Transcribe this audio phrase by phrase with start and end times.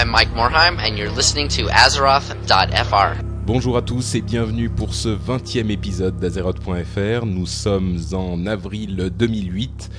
[0.00, 3.22] I'm Mike Morheim, and you're listening to Azeroth.fr.
[3.46, 7.26] Bonjour à tous et bienvenue pour ce 20e épisode d'Azeroth.fr.
[7.26, 9.90] Nous sommes en avril 2008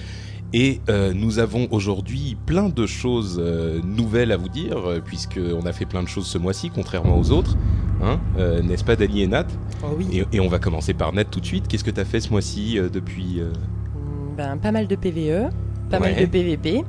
[0.53, 5.65] et euh, nous avons aujourd'hui plein de choses euh, nouvelles à vous dire euh, puisqu'on
[5.65, 7.55] a fait plein de choses ce mois-ci contrairement aux autres.
[8.03, 9.45] Hein, euh, N'est-ce pas Dani et Nat?
[9.83, 10.07] Oh oui.
[10.11, 11.67] et, et on va commencer par Nat tout de suite.
[11.67, 13.39] Qu'est-ce que tu as fait ce mois-ci euh, depuis...
[13.39, 13.51] euh,
[13.95, 15.49] Mm, Ben, pas mal de PVE,
[15.89, 16.83] pas mal de PVP.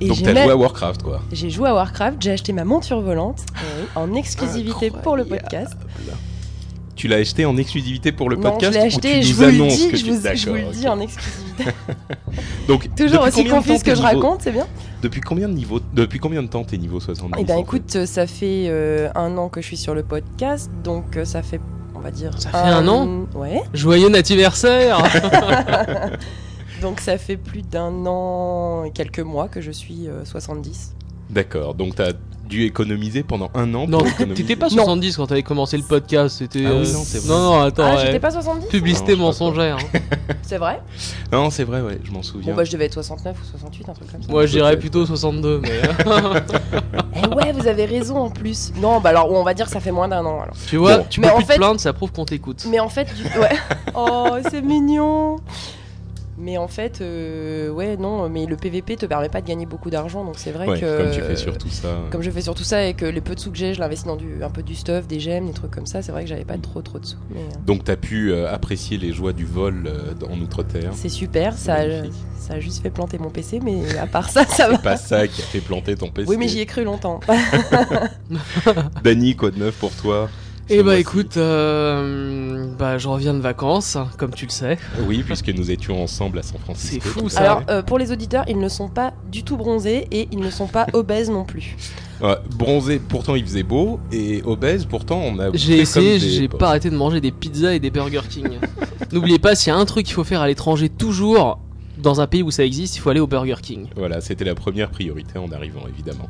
[0.00, 2.52] Et Donc j'ai t'as même- joué à Warcraft quoi j'ai joué à Warcraft, j'ai acheté
[2.52, 5.76] ma monture volante euh, en exclusivité pour le podcast.
[6.94, 9.22] Tu l'as acheté en exclusivité pour le non, podcast je l'ai ou acheté tu et
[9.22, 10.98] je nous vous le annonces dis, que je tu- vous, je vous le dis en
[11.00, 11.64] exclusivité.
[12.68, 14.66] Donc, Toujours depuis aussi combien de confus temps ce que je niveau- raconte, c'est bien
[15.00, 17.94] Depuis combien de niveau Depuis combien de temps t'es niveau 70 Eh ben en écoute,
[17.94, 21.42] euh, ça fait euh, un an que je suis sur le podcast, donc euh, ça
[21.42, 21.60] fait,
[21.94, 22.32] on va dire...
[22.40, 23.62] Ça fait un an Ouais.
[23.74, 24.98] Joyeux anniversaire
[26.80, 30.94] Donc ça fait plus d'un an et quelques mois que je suis euh, 70.
[31.30, 32.12] D'accord, donc t'as
[32.46, 33.98] dû économiser pendant un an Non,
[34.34, 36.64] t'étais pas 70 quand t'avais commencé le podcast, c'était...
[36.64, 37.28] Ah oui, euh, non, c'est vrai.
[37.28, 38.06] Non, non, attends, ah, ouais.
[38.06, 39.76] j'étais pas 70 Publicité Non, mensongère.
[39.76, 39.98] hein.
[40.42, 40.80] C'est vrai?
[41.30, 42.52] Non, c'est vrai, ouais, je m'en souviens.
[42.52, 44.32] Bon bah je devais être 69 ou 68, un truc comme ça.
[44.32, 44.80] Moi, je dirais Peut-être.
[44.80, 45.70] plutôt 62, mais...
[46.06, 46.40] euh,
[47.22, 48.72] Eh ouais, vous avez raison en plus.
[48.80, 50.56] Non, bah alors on va dire que ça fait moins d'un an alors.
[50.66, 51.06] tu vois, Bon.
[51.10, 52.64] tu Mais peux en plus fait- te plaindre, ça prouve qu'on t'écoute.
[52.70, 53.24] Mais en fait, du...
[53.24, 53.50] ouais.
[53.94, 55.36] Oh, c'est mignon.
[56.40, 59.90] Mais en fait, euh, ouais, non, mais le PVP te permet pas de gagner beaucoup
[59.90, 60.96] d'argent, donc c'est vrai Ouais, que.
[60.96, 61.98] comme tu fais surtout ça.
[62.12, 64.06] Comme je fais surtout ça et que les peu de sous que j'ai, je l'investis
[64.06, 66.28] dans du, un peu du stuff, des gemmes, des trucs comme ça, c'est vrai que
[66.28, 67.16] j'avais pas trop trop de sous.
[67.30, 70.92] Mais euh, Donc t'as pu euh, apprécier les joies du vol euh, en Outre-Terre.
[70.94, 72.04] c'est super, ça, a-
[72.38, 74.76] ça a juste fait planter mon PC, mais à part ça, ça va.
[74.76, 76.30] C'est pas ça qui a fait planter ton PC.
[76.30, 77.18] Oui, mais j'y ai cru longtemps.
[79.02, 80.28] Dany, quoi de neuf pour toi?
[80.70, 84.78] Eh bah mois-ci écoute, euh, bah je reviens de vacances, comme tu le sais.
[85.06, 87.00] Oui, puisque nous étions ensemble à San Francisco.
[87.02, 87.40] C'est fou, ça.
[87.40, 90.50] Alors, euh, pour les auditeurs, ils ne sont pas du tout bronzés et ils ne
[90.50, 91.76] sont pas obèses non plus.
[92.20, 95.50] Ouais, bronzé, pourtant il faisait beau, et obèse, pourtant on a.
[95.54, 98.58] J'ai essayé, des j'ai pas arrêté de manger des pizzas et des Burger King.
[99.12, 101.60] N'oubliez pas, s'il y a un truc qu'il faut faire à l'étranger toujours,
[101.96, 103.86] dans un pays où ça existe, il faut aller au Burger King.
[103.96, 106.28] Voilà, c'était la première priorité en arrivant, évidemment.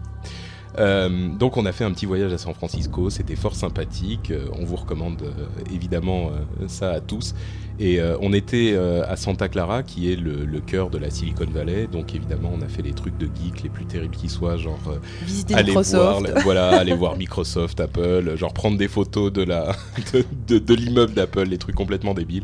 [0.79, 4.47] Euh, donc on a fait un petit voyage à San Francisco, c'était fort sympathique, euh,
[4.59, 6.31] on vous recommande euh, évidemment
[6.69, 7.35] ça à tous.
[7.81, 11.87] Et on était à Santa Clara, qui est le, le cœur de la Silicon Valley,
[11.87, 14.81] donc évidemment on a fait les trucs de geek les plus terribles qui soient, genre
[15.25, 16.35] Visiter aller voir, Microsoft.
[16.35, 19.77] la- voilà, aller voir Microsoft, Apple, genre prendre des photos de la
[20.13, 22.43] de, de- de l'immeuble d'Apple, les trucs complètement débiles.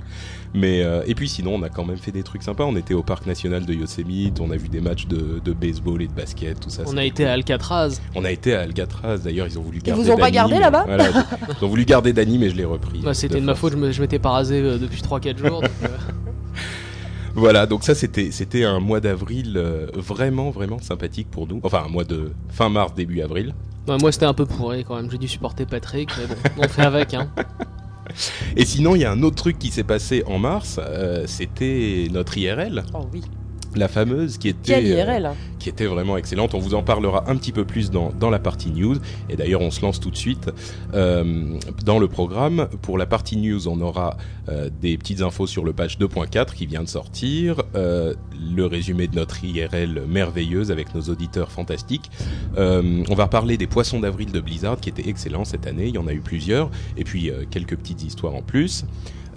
[0.57, 2.65] Mais euh, et puis sinon, on a quand même fait des trucs sympas.
[2.65, 6.01] On était au parc national de Yosemite, on a vu des matchs de, de baseball
[6.01, 6.85] et de basket, tout ça.
[6.87, 7.31] On a été cool.
[7.31, 8.01] à Alcatraz.
[8.15, 9.19] On pas été à Alcatraz.
[9.25, 10.03] D'ailleurs, ils ont voulu Ils garder.
[10.05, 11.09] vous ont pas gardé là-bas Voilà,
[11.61, 13.01] ils ont voulu garder Dany, mais je l'ai repris.
[13.01, 15.61] Bah, c'était de ma faute, je m'étais pas rasé euh, depuis 3-4 jours.
[15.61, 15.89] donc, euh,
[17.35, 21.59] Voilà, donc ça c'était c'était un mois d'avril euh, vraiment vraiment sympathique pour nous.
[21.65, 23.55] Enfin un mois de fin mars début avril.
[23.89, 26.69] bah, moi c'était un peu pourri quand même, j'ai dû supporter Patrick, mais bon, on
[26.69, 27.13] fait avec.
[27.13, 27.29] Hein.
[28.57, 32.09] Et sinon il y a un autre truc qui s'est passé en mars, euh, c'était
[32.11, 33.23] notre IRL, Oh oui.
[33.79, 36.55] La fameuse qui était euh, IRL qui était vraiment excellente.
[36.55, 38.97] On vous en parlera un petit peu plus dans, dans la partie news.
[39.31, 40.51] Et d'ailleurs, on se lance tout de suite
[40.93, 42.69] euh, dans le programme.
[42.83, 44.19] Pour la partie news, on aura
[44.51, 49.17] euh, des petites infos sur le patch 2.4 qui vient de sortir, le résumé de
[49.17, 52.11] notre IRL merveilleuse avec nos auditeurs fantastiques.
[52.57, 55.87] On va parler des poissons d'avril de Blizzard qui étaient excellents cette année.
[55.87, 56.71] Il y en a eu plusieurs.
[56.99, 58.85] Et puis quelques petites histoires en plus.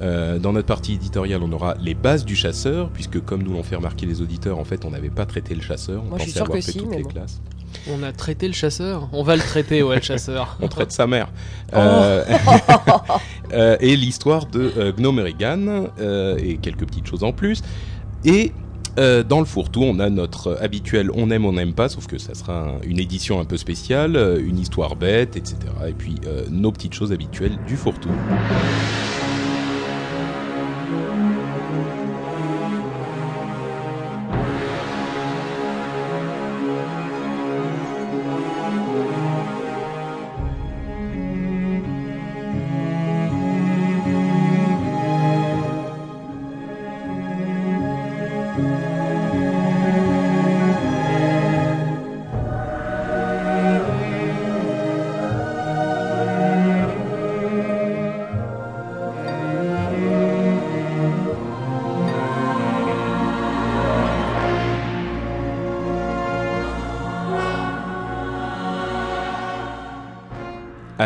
[0.01, 3.63] Euh, dans notre partie éditoriale, on aura les bases du chasseur, puisque comme nous l'ont
[3.63, 6.03] fait remarquer les auditeurs, en fait, on n'avait pas traité le chasseur.
[6.05, 7.09] On Moi, je suis avoir que fait si, toutes mais les bon.
[7.09, 7.41] classes.
[7.91, 10.57] On a traité le chasseur On va le traiter, ouais, le chasseur.
[10.61, 11.29] On traite sa mère.
[11.73, 11.77] Oh.
[11.77, 12.23] Euh,
[13.53, 17.61] euh, et l'histoire de euh, Gnome Regan, euh, et quelques petites choses en plus.
[18.23, 18.51] Et
[18.99, 22.17] euh, dans le fourre-tout, on a notre habituel on aime, on n'aime pas, sauf que
[22.17, 25.57] ça sera un- une édition un peu spéciale, une histoire bête, etc.
[25.87, 28.09] Et puis euh, nos petites choses habituelles du fourre-tout.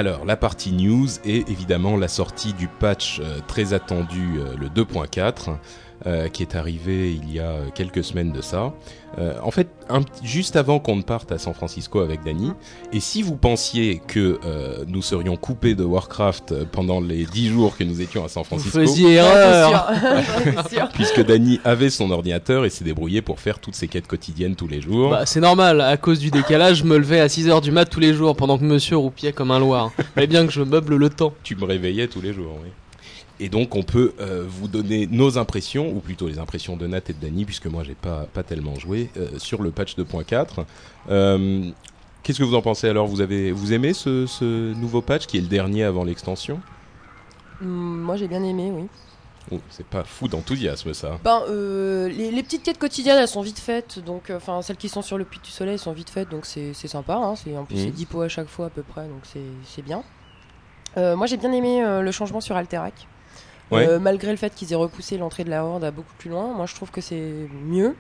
[0.02, 4.68] Alors, la partie news est évidemment la sortie du patch euh, très attendu, euh, le
[4.68, 5.58] 2.4,
[6.06, 8.74] euh, qui est arrivé il y a euh, quelques semaines de ça.
[9.18, 12.54] Euh, en fait, un juste avant qu'on ne parte à San Francisco avec Dany,
[12.94, 17.76] et si vous pensiez que euh, nous serions coupés de Warcraft pendant les 10 jours
[17.76, 19.98] que nous étions à San Vous Francisco, faisiez Ouais, erreur.
[20.94, 24.68] puisque Dany avait son ordinateur et s'est débrouillé pour faire toutes ses quêtes quotidiennes tous
[24.68, 25.12] les jours.
[25.12, 28.00] Bah, c'est normal, à cause du décalage, je me levais à 6h du mat tous
[28.00, 29.92] les jours pendant que monsieur roupillait comme un loir.
[30.16, 31.34] Fallait bien que je meuble le temps.
[31.44, 32.70] tu me réveillais tous les jours, oui.
[33.44, 37.02] Et donc on peut euh, vous donner nos impressions, ou plutôt les impressions de Nat
[37.10, 40.64] et de Dany, puisque moi j'ai pas, pas tellement joué, euh, sur le patch 2.4.
[41.10, 41.70] Euh,
[42.24, 43.08] Qu'est-ce que vous en pensez alors?
[43.08, 46.60] Vous, avez, vous aimez ce, ce nouveau patch qui est le dernier avant l'extension?
[47.62, 47.68] Hum,
[48.02, 48.88] Moi j'ai bien aimé, oui.
[49.52, 51.18] Oh, C'est pas fou d'enthousiasme ça.
[51.24, 53.98] Ben, euh, les, les petites quêtes quotidiennes, elles sont vite faites.
[53.98, 56.30] Donc, euh, enfin, celles qui sont sur le Puy du Soleil sont vite faites.
[56.30, 57.16] Donc, c'est c'est sympa.
[57.16, 57.82] Hein, c'est- en plus, Mhm.
[57.86, 59.08] c'est 10 pots à chaque fois à peu près.
[59.08, 59.22] Donc,
[59.66, 60.04] c'est bien.
[60.98, 63.08] Euh, moi, j'ai bien aimé le changement sur Alterac.
[63.72, 63.88] Ouais.
[63.88, 66.54] Euh, malgré le fait qu'ils aient repoussé l'entrée de la Horde à beaucoup plus loin,
[66.54, 67.96] moi je trouve que c'est mieux.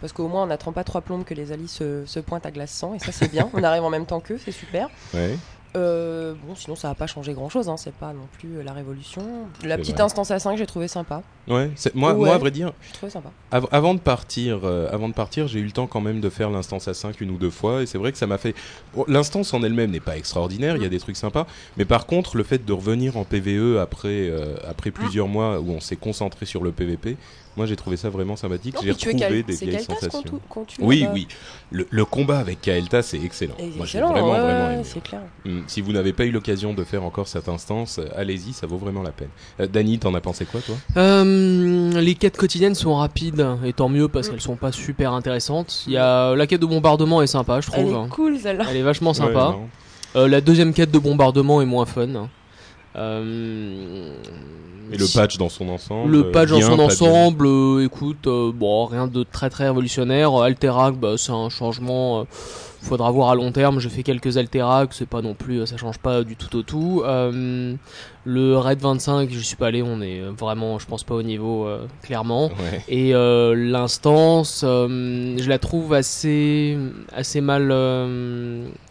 [0.00, 2.50] Parce qu'au moins on n'attend pas trois plombes que les alliés se, se pointent à
[2.50, 3.48] glace 100 et ça c'est bien.
[3.54, 4.88] on arrive en même temps qu'eux, c'est super.
[5.14, 5.36] Ouais.
[5.74, 8.62] Euh, bon, sinon ça va pas changer grand chose, hein, c'est pas non plus euh,
[8.62, 9.22] la révolution.
[9.64, 10.04] La petite vrai.
[10.04, 11.22] instance à 5, j'ai trouvé sympa.
[11.48, 12.18] Ouais, moi, Ouais.
[12.26, 13.30] moi, à vrai dire, J'ai trouvé sympa.
[13.50, 16.28] Av- avant de partir, euh, avant de partir, j'ai eu le temps quand même de
[16.28, 18.54] faire l'instance à 5 une ou deux fois, et c'est vrai que ça m'a fait.
[18.94, 21.46] Bon, l'instance en elle-même n'est pas extraordinaire, il y a des trucs sympas,
[21.78, 25.70] mais par contre, le fait de revenir en PVE après euh, après plusieurs mois où
[25.70, 27.16] on s'est concentré sur le PVP,
[27.56, 28.76] moi j'ai trouvé ça vraiment sympathique.
[28.82, 30.22] J'ai retrouvé Kael- des vieilles sensations.
[30.22, 31.28] tou- qu'on tue Oui, oui.
[31.70, 33.54] Le, le combat avec Kael'thas c'est excellent.
[33.58, 34.82] Et Moi j'ai vraiment ouais, vraiment ouais, aimé.
[34.84, 35.20] c'est clair.
[35.46, 38.66] Hum, Si vous n'avez pas eu l'occasion de faire encore cette instance, euh, allez-y, ça
[38.66, 39.28] vaut vraiment la peine.
[39.60, 40.74] Euh, Dany, t'en as pensé quoi toi?
[40.96, 44.30] Euh, les quêtes quotidiennes sont rapides, et tant mieux parce Mm.
[44.30, 45.84] qu'elles sont pas super intéressantes.
[45.86, 48.06] Il y a la quête de bombardement est sympa, je Elle trouve.
[48.06, 48.64] est cool celle-là.
[48.70, 49.56] Elle est vachement sympa.
[50.14, 52.28] Euh, la deuxième quête de bombardement est moins fun.
[52.96, 54.14] Euh,
[54.92, 58.84] Et le patch dans son ensemble Le patch dans son ensemble, euh, écoute, euh, bon,
[58.86, 60.38] rien de très très révolutionnaire.
[60.38, 62.26] Euh, Alterac, bah, c'est un changement.
[62.82, 63.78] Faudra voir à long terme.
[63.80, 66.62] J'ai fait quelques Alterac, c'est pas non plus, euh, ça change pas du tout au
[66.62, 67.02] tout.
[67.04, 67.74] Euh,
[68.24, 71.66] le Raid 25, je suis pas allé, on est vraiment, je pense pas au niveau
[71.66, 72.46] euh, clairement.
[72.48, 72.84] Ouais.
[72.88, 76.76] Et euh, l'instance, je la trouve assez,
[77.12, 77.72] assez mal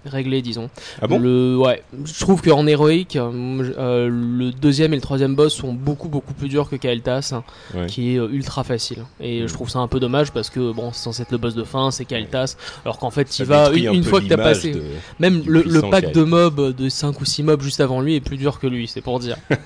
[0.06, 0.70] réglée, disons.
[1.02, 1.20] Ah bon?
[1.20, 6.34] Le, Ouais, je trouve qu'en héroïque, le deuxième et le troisième boss sont beaucoup beaucoup
[6.34, 7.44] plus durs que Kael'thas, hein,
[7.76, 7.86] Ouais.
[7.88, 9.06] qui est ultra facile.
[9.20, 11.56] Et je trouve ça un peu dommage parce que bon, c'est censé être le boss
[11.56, 14.28] de fin, c'est Kael'thas, alors qu'en fait, il va une, un une peu fois que
[14.28, 14.72] t'as passé.
[14.74, 14.84] de-
[15.20, 18.38] Même le, pack de mobs de 5 ou 6 mobs juste avant lui est plus
[18.38, 19.38] dur que lui, c'est pour dire.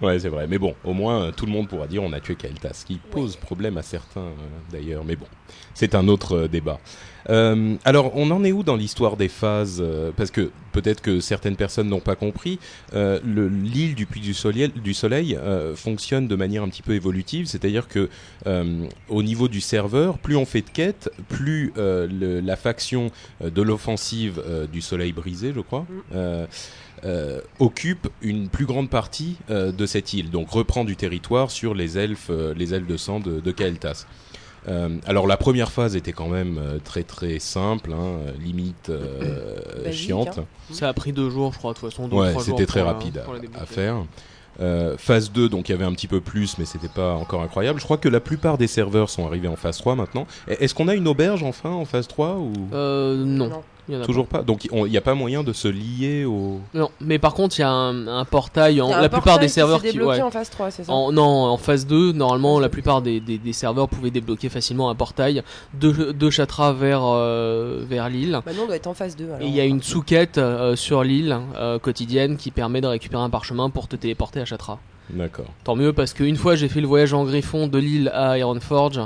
[0.00, 0.46] Ouais, c'est vrai.
[0.48, 2.84] Mais bon, au moins, euh, tout le monde pourra dire on a tué Kael'thas, ce
[2.84, 4.34] qui pose problème à certains euh,
[4.72, 5.04] d'ailleurs.
[5.04, 5.26] Mais bon,
[5.74, 6.80] c'est un autre euh, débat.
[7.30, 11.20] Euh, alors, on en est où dans l'histoire des phases euh, Parce que peut-être que
[11.20, 12.58] certaines personnes n'ont pas compris.
[12.94, 16.82] euh, le- L'île du Puy du Soleil, du soleil euh, fonctionne de manière un petit
[16.82, 18.08] peu évolutive, c'est-à-dire que
[18.46, 23.10] euh, au niveau du serveur, plus on fait de quêtes, plus euh, le- la faction
[23.44, 24.42] de l'offensive
[24.72, 25.80] du Soleil brisé, je crois.
[25.88, 25.94] Mm.
[26.14, 26.46] euh,
[27.04, 31.74] euh, occupe une plus grande partie euh, de cette île, donc reprend du territoire sur
[31.74, 34.06] les elfes, euh, les elfes de sang de, de Kael'thas.
[34.68, 39.56] Euh, alors la première phase était quand même euh, très très simple, hein, limite euh,
[39.84, 40.38] Basique, chiante.
[40.38, 40.44] hein.
[40.70, 42.06] Ça a pris deux jours, je crois, de toute façon.
[42.08, 43.22] deux ou Ouais, trois jours c'était très rapide
[43.58, 44.04] à, faire.
[44.60, 47.42] Euh, phase 2, donc il y avait un petit peu plus, mais c'était pas encore
[47.42, 47.80] incroyable.
[47.80, 50.26] Je crois que la plupart des serveurs sont arrivés en phase 3 maintenant.
[50.46, 52.52] Est-ce qu'on a une auberge enfin en phase 3 ou?
[52.72, 53.48] Euh, non.
[53.48, 53.62] Non.
[53.88, 56.24] Il y en a toujours pas Donc il n'y a pas moyen de se lier
[56.24, 56.60] au.
[56.72, 58.80] Non, mais par contre, il y a un, un portail.
[58.80, 59.92] En, Il y a un la plupart portail des qui s'est serveurs qui.
[59.92, 60.22] débloqué ouais.
[60.22, 63.38] en phase 3, c'est ça En, non, en phase 2, normalement, la plupart des, des,
[63.38, 65.42] des serveurs pouvaient débloquer facilement un portail
[65.74, 68.40] de, de Chatra vers, euh, vers l'île.
[68.46, 69.24] Bah non, on doit être en phase 2.
[69.26, 69.40] alors.
[69.40, 73.22] Et il y a une sous-quête euh, sur l'île euh, quotidienne qui permet de récupérer
[73.22, 74.78] un parchemin pour te téléporter à Chatra.
[75.10, 75.46] D'accord.
[75.64, 79.00] Tant mieux parce qu'une fois j'ai fait le voyage en griffon de l'île à Ironforge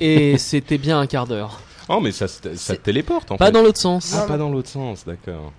[0.00, 1.58] et c'était bien un quart d'heure.
[1.88, 3.52] Oh, mais ça, ça te téléporte en Pas fait.
[3.52, 4.14] dans l'autre sens.
[4.16, 5.52] Ah, pas dans l'autre sens, d'accord.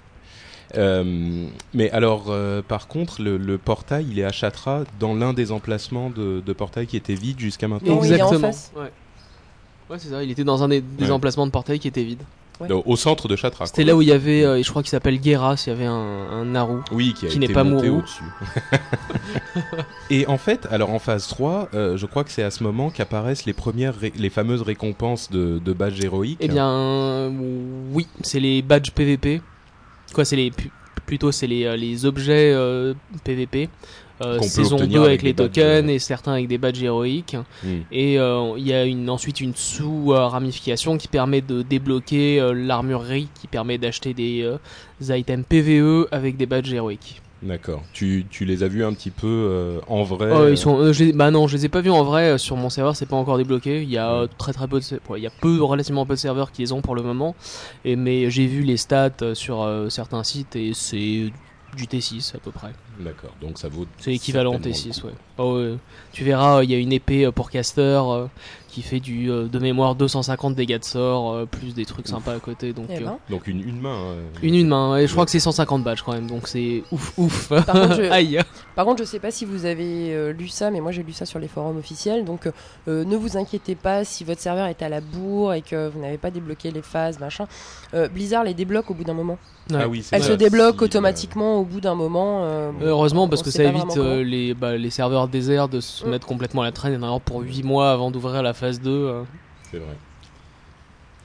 [0.76, 5.34] Euh, mais alors, euh, par contre, le, le portail, il est à Chatra, dans l'un
[5.34, 7.96] des emplacements de, de portail qui était vide jusqu'à maintenant.
[7.96, 8.48] Non, il est en Exactement.
[8.52, 8.72] face.
[8.76, 8.92] Ouais.
[9.90, 11.12] Ouais, c'est ça, il était dans un des, des Ouais.
[11.12, 12.24] emplacements de portail qui était vide.
[12.60, 12.72] Ouais.
[12.72, 13.66] Au, centre de Chatra.
[13.66, 15.86] C'était là où il y avait, euh, je crois qu'il s'appelle Geras, il y avait
[15.86, 16.82] un, un Naru.
[16.92, 18.24] Oui, qui, n'est pas au-dessus.
[20.10, 22.92] Et en fait, alors en phase 3, euh, je crois que c'est à ce moment
[22.92, 26.38] qu'apparaissent les premières, les fameuses récompenses de, de badges héroïques.
[26.42, 27.32] Eh bien, euh,
[27.92, 29.42] oui, c'est les badges PVP.
[30.14, 30.52] Quoi, c'est les
[31.08, 32.56] plutôt c'est les, euh, les objets
[33.24, 33.70] PVP.
[34.26, 37.38] Euh, saison obtenir 2 avec les tokens et certains avec des badges héroïques.
[37.64, 37.82] Hmm.
[37.92, 43.30] Et euh, il y a une, ensuite une sous-ramification qui permet de débloquer euh, l'armurerie,
[43.40, 47.22] qui permet d'acheter des euh, items PVE avec des badges héroïques.
[47.42, 47.84] D'accord.
[47.92, 51.46] Tu, tu les as vus un petit peu en vrai ils sont, je bah non,
[51.48, 53.84] je les ai pas vus en vrai sur mon serveur, c'est pas encore débloqué.
[53.84, 54.86] Il y a euh, très très peu, de,
[55.18, 57.36] il y a peu, relativement peu de serveurs qui les ont pour le moment.
[57.84, 61.34] Et mais j'ai vu les stats sur certains sites et c'est
[61.76, 62.72] du T6 à peu près.
[63.00, 63.32] D'accord.
[63.42, 63.86] Donc ça vaut.
[64.00, 65.08] C'est équivalent certainement T6, le coup.
[65.08, 65.14] ouais.
[65.38, 65.78] Oh, ouais.
[66.12, 68.28] Tu verras, il y a une épée euh, pour caster euh,
[68.74, 72.34] qui fait du euh, de mémoire 250 dégâts de sort, euh, plus des trucs sympas
[72.34, 72.74] à côté.
[72.74, 73.18] Donc Eh euh, ben.
[73.30, 73.96] Donc une, une main.
[73.96, 74.98] euh, une une main.
[74.98, 77.50] Et je crois que c'est 150 badges quand même, donc c'est ouf ouf.
[77.50, 78.40] contre, je- Aïe.
[78.76, 81.26] Par contre, je sais pas si vous avez lu ça, mais moi j'ai lu ça
[81.26, 82.26] sur les forums officiels.
[82.26, 82.50] Donc
[82.88, 86.00] euh, ne vous inquiétez pas si votre serveur est à la bourre et que vous
[86.02, 87.46] n'avez pas débloqué les phases, machin.
[87.94, 89.38] Euh, Blizzard les débloque au bout d'un moment.
[89.70, 89.78] Ouais.
[89.82, 92.42] Ah oui, Elle se débloque Si, automatiquement au bout d'un moment.
[92.44, 96.10] euh, Heureusement parce que ça évite euh, les, bah, les serveurs déserts de se Mm.
[96.10, 97.00] mettre complètement à la traîne.
[97.02, 98.90] Y en pour 8 mois avant d'ouvrir la phase 2.
[98.90, 99.24] euh.
[99.72, 99.96] C'est vrai.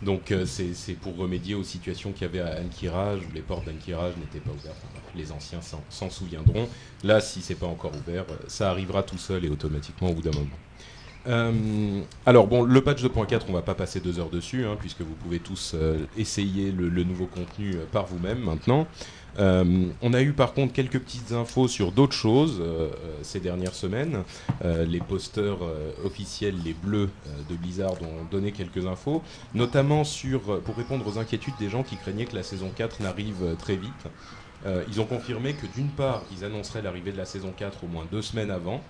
[0.01, 3.67] Donc euh, c'est pour remédier aux situations qu'il y avait à Ankiraj où les portes
[3.67, 4.77] d'Ankiraj n'étaient pas ouvertes.
[5.17, 6.69] Les anciens s'en- souviendront.
[7.03, 10.23] Là, si c'est pas encore ouvert, euh, ça arrivera tout seul et automatiquement au bout
[10.23, 10.47] d'un moment.
[11.27, 15.01] Euh, alors bon, le patch 2.4, on va pas passer deux heures dessus, hein, puisque
[15.01, 15.75] vous pouvez tous
[16.17, 18.87] essayer le, le nouveau contenu par vous-même maintenant.
[19.39, 22.89] Euh, on a eu par contre quelques petites infos sur d'autres choses euh, euh,
[23.23, 24.25] ces dernières semaines.
[24.65, 25.59] Les posters
[26.05, 27.09] officiels, les bleus
[27.49, 29.23] de Blizzard, ont donné quelques infos,
[29.55, 33.57] notamment sur, pour répondre aux inquiétudes des gens qui craignaient que la saison 4 n'arrive
[33.59, 34.09] très vite.
[34.89, 38.07] Ils ont confirmé que d'une part, ils annonceraient l'arrivée de la saison 4 au moins
[38.11, 38.83] deux semaines avant,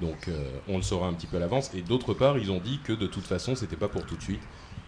[0.00, 0.28] donc
[0.68, 2.92] on le saura un petit peu à l'avance, et d'autre part, ils ont dit que
[2.92, 4.42] de toute façon, c'était pas pour tout de suite.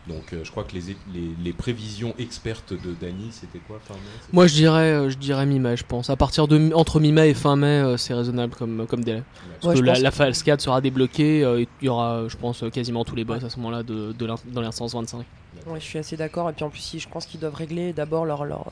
[0.09, 0.81] Donc euh, je crois que les,
[1.13, 4.01] les, les prévisions expertes de Dany, c'était quoi fin mai
[4.33, 6.09] Moi je dirais, euh, je dirais mi-mai, je pense.
[6.09, 9.23] À partir de mi- entre mi-mai et fin mai, euh, c'est raisonnable comme, comme délai.
[9.61, 12.65] Parce Ouais, que la, phase 4 sera débloquée, euh, et il y aura, je pense,
[12.73, 14.13] quasiment tous les boss à ce moment-là de,
[14.47, 15.19] dans l'instance 25.
[15.67, 16.49] Ouais, je suis assez d'accord.
[16.49, 18.71] Et puis en plus, si, je pense qu'ils doivent régler d'abord leur, leur,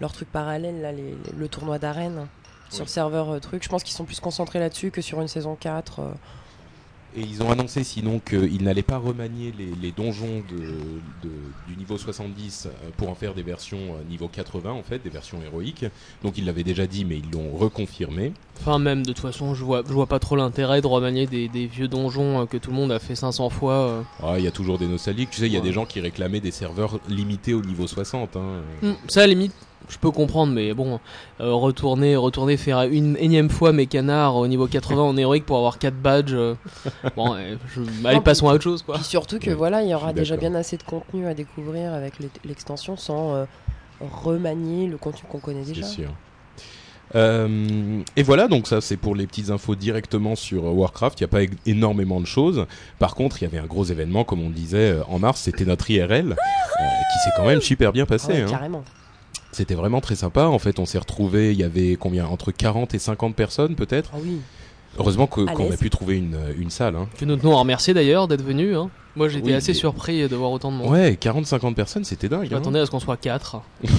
[0.00, 2.26] leur truc parallèle, là, les- le tournoi d'arène
[2.68, 2.90] sur Oui.
[2.90, 3.62] serveur truc.
[3.62, 6.00] Je pense qu'ils sont plus concentrés là-dessus que sur une saison 4.
[7.18, 11.32] Et ils ont annoncé sinon qu'ils n'allaient pas remanier les, les donjons de, de-
[11.66, 15.08] du niveau 70 euh, pour en faire des versions euh, niveau 80 en fait, des
[15.08, 15.86] versions héroïques.
[16.22, 18.32] Donc ils l'avaient déjà dit mais ils l'ont reconfirmé.
[18.60, 21.48] Enfin même, de toute façon, je vois, je vois pas trop l'intérêt de remanier des,
[21.48, 24.04] des vieux donjons euh, que tout le monde a fait 500 fois.
[24.22, 25.64] Ah, Il y a toujours des nostalgiques, tu sais, il y a Ouais.
[25.66, 28.36] des gens qui réclamaient des serveurs limités au niveau 60.
[28.36, 28.60] hein.
[28.82, 29.54] Hmm, ça à la limite,
[29.88, 30.98] je peux comprendre, mais bon,
[31.40, 35.58] euh, retourner, retourner faire une énième fois mes canards au niveau 80 en héroïque pour
[35.58, 36.32] avoir 4 badges.
[36.34, 36.54] euh,
[37.16, 38.96] bon, euh, je, allez, Non, passons à autre chose quoi.
[38.96, 41.92] Puis surtout que Ouais, voilà, il y aura déjà bien assez de contenu à découvrir
[41.94, 43.44] avec l'e- l'extension sans euh,
[44.24, 45.84] remanier le contenu qu'on connaît déjà.
[45.84, 46.08] Sûr.
[47.14, 51.20] Euh, et voilà, donc ça c'est pour les petites infos directement sur Warcraft.
[51.20, 52.66] Il n'y a pas énormément de choses.
[52.98, 55.88] Par contre, il y avait un gros événement, comme on disait en mars, c'était notre
[55.90, 58.32] IRL, euh, qui s'est quand même super bien Ah passé.
[58.32, 58.46] ouais, hein.
[58.50, 58.82] carrément.
[59.56, 60.44] C'était vraiment très sympa.
[60.44, 64.10] En fait, on s'est retrouvés, il y avait combien Entre 40 et 50 personnes peut-être.
[64.14, 64.38] Ah oui.
[64.98, 66.94] Heureusement qu'on a pu trouver une, une salle.
[66.96, 67.08] Hein.
[67.18, 68.76] Que nous tenons à remercier d'ailleurs d'être venus.
[68.76, 68.90] Hein.
[69.14, 70.90] Moi j'étais Oui, assez surpris de voir autant de monde.
[70.90, 72.46] Ouais, 40-50 personnes, c'était dingue.
[72.48, 72.58] Je hein.
[72.58, 73.62] m'attendais à ce qu'on soit 4.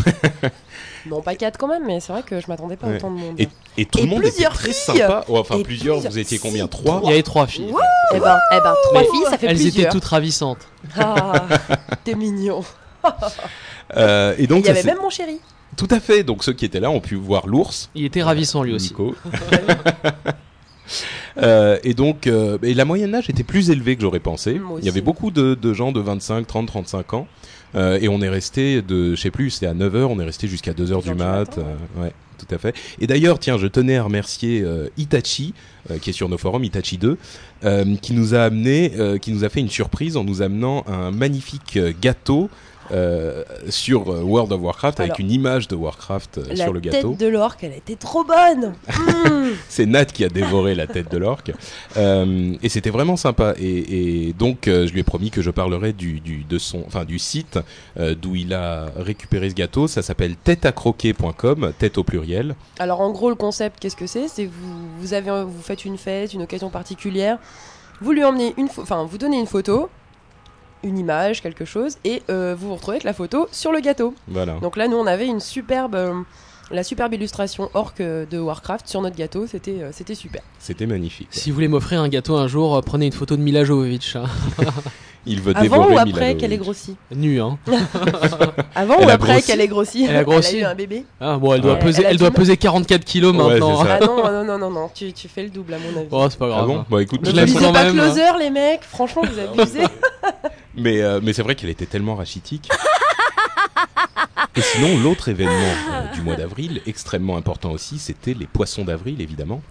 [1.07, 2.95] Non, pas 4 quand même, mais c'est vrai que je m'attendais pas à Ouais.
[2.97, 3.39] autant de monde.
[3.39, 3.47] Et,
[3.77, 4.97] et tout Et le monde était très filles.
[4.97, 5.23] sympa.
[5.29, 7.73] Oh, enfin, plusieurs, plusieurs- vous étiez combien Trois Il y avait 3 filles.
[8.13, 9.85] Eh ben, eh ben, trois Mais filles, ça fait Elles plusieurs.
[9.85, 10.67] étaient toutes ravissantes.
[10.99, 11.45] Ah,
[12.03, 12.61] t'es mignon.
[13.95, 15.39] Euh, Et donc, Il y ça avait même mon chéri.
[15.75, 16.23] Tout à fait.
[16.23, 17.89] Donc ceux qui étaient là ont pu voir l'ours.
[17.95, 18.89] Il était ravissant lui aussi.
[18.89, 19.15] Nico.
[21.39, 24.57] Euh, et donc, euh, et la moyenne d'âge était plus élevée que j'aurais pensé.
[24.57, 27.27] Moi Il y avait beaucoup de, de gens de 25, 30, 35 ans.
[27.75, 30.47] Euh, et on est resté de, je sais plus, c'était à 9h, on est resté
[30.47, 31.57] jusqu'à 2h du Deux heures du mat.
[31.59, 32.75] euh, ouais, tout à fait.
[32.99, 35.53] Et d'ailleurs, tiens, je tenais à remercier euh, Itachi,
[35.91, 37.17] euh, qui est sur nos forums, Itachi 2,
[37.65, 40.85] euh, qui nous a amené, euh, qui nous a fait une surprise en nous amenant
[40.87, 42.49] un magnifique euh, gâteau.
[42.91, 46.79] Euh, sur euh, World of Warcraft avec une image de Warcraft euh, La sur le
[46.79, 47.11] gâteau.
[47.11, 48.73] tête de l'orque, elle était trop bonne.
[49.07, 49.51] Mmh.
[49.69, 51.51] C'est Nat qui a dévoré la tête de l'orque.
[51.95, 53.53] Euh, et c'était vraiment sympa.
[53.57, 57.05] Et, et donc, je lui ai promis que je parlerai du, du, de son, enfin,
[57.05, 57.57] du site
[57.97, 59.87] d'où il a récupéré ce gâteau.
[59.87, 62.55] Ça s'appelle têteacroquer.com, tête au pluriel.
[62.79, 64.27] Alors en gros, le concept, qu'est-ce que c'est?
[64.27, 67.37] C'est vous, vous avez, vous faites une fête, une occasion particulière.
[68.01, 69.89] Vous lui emmenez une, enfin, vous donnez une photo,
[70.87, 74.13] une image, quelque chose, et euh, vous vous retrouvez avec la photo sur le gâteau.
[74.27, 74.53] Voilà.
[74.61, 76.13] Donc là, nous, on avait une superbe, euh,
[76.71, 79.45] la superbe illustration orque de Warcraft sur notre gâteau.
[79.47, 80.41] C'était, euh, c'était super.
[80.59, 81.27] C'était magnifique.
[81.31, 84.15] Si vous voulez m'offrir un gâteau un jour, euh, prenez une photo de Mila Jovovich.
[84.15, 84.25] hein.
[85.29, 87.57] Il veut Avant dévorer ou après qu'elle ait grossi Nu, hein.
[88.75, 89.47] Avant Elle ou a après grossi.
[89.47, 90.59] qu'elle ait grossi Elle a grossi.
[90.59, 91.79] eu un bébé Ah, bon, elle doit Ouais.
[91.79, 93.81] peser, Elle a elle du doit peser 44 kilos Ouais, maintenant.
[93.81, 93.99] c'est ça.
[94.01, 96.07] Ah non, non, non, non, non, tu, tu fais le double à mon avis.
[96.11, 96.67] Oh, c'est pas Ah grave.
[96.67, 97.95] bon Bon, écoute, Je l'aime toute lisez façon- quand pas même.
[97.95, 99.83] Closer, les mecs, franchement, vous abusez.
[100.77, 102.69] Mais, euh, mais c'est vrai qu'elle était tellement rachitique.
[104.55, 105.53] Et sinon, l'autre événement
[105.91, 109.61] euh, du mois d'avril, extrêmement important aussi, c'était les poissons d'avril, évidemment.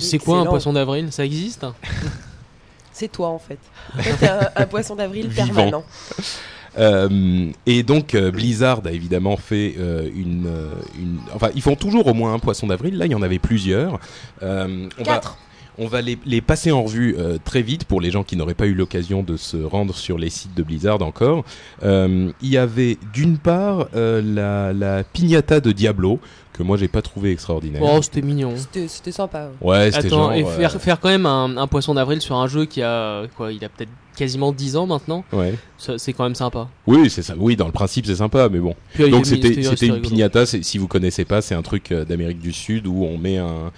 [0.00, 1.12] C'est quoi un poisson d'avril?
[1.12, 1.64] Ça existe?
[2.92, 3.60] C'est toi en fait.
[4.26, 5.84] Un, un poisson d'avril permanent.
[6.78, 10.48] Euh, et donc euh, Blizzard a évidemment fait euh, une,
[10.98, 11.18] une...
[11.32, 12.96] Enfin, ils font toujours au moins un poisson d'avril.
[12.98, 14.00] Là, il y en avait plusieurs.
[14.42, 15.38] Euh, on va, Quatre.
[15.78, 18.54] On va les, les passer en revue euh, très vite pour les gens qui n'auraient
[18.54, 21.44] pas eu l'occasion de se rendre sur les sites de Blizzard encore.
[21.84, 26.18] Euh, il y avait d'une part euh, la, la piñata de Diablo
[26.58, 27.80] que moi j'ai pas trouvé extraordinaire.
[27.82, 28.52] Oh, c'était mignon.
[28.56, 29.48] C'était c'était sympa.
[29.62, 30.32] Ouais, c'était Attends, genre.
[30.34, 33.22] et euh, faire, faire quand même un, un poisson d'avril sur un jeu qui a
[33.36, 35.24] quoi Il a peut-être quasiment 10 ans maintenant.
[35.32, 35.54] ouais.
[35.96, 36.66] C'est quand même sympa.
[36.88, 37.34] Oui, c'est ça.
[37.38, 38.74] Oui, dans le principe c'est sympa, mais bon.
[38.94, 40.44] Puis, Donc c'était c'était une piñata.
[40.44, 43.70] Si vous connaissez pas, c'est un truc euh, d'Amérique du Sud où on met un,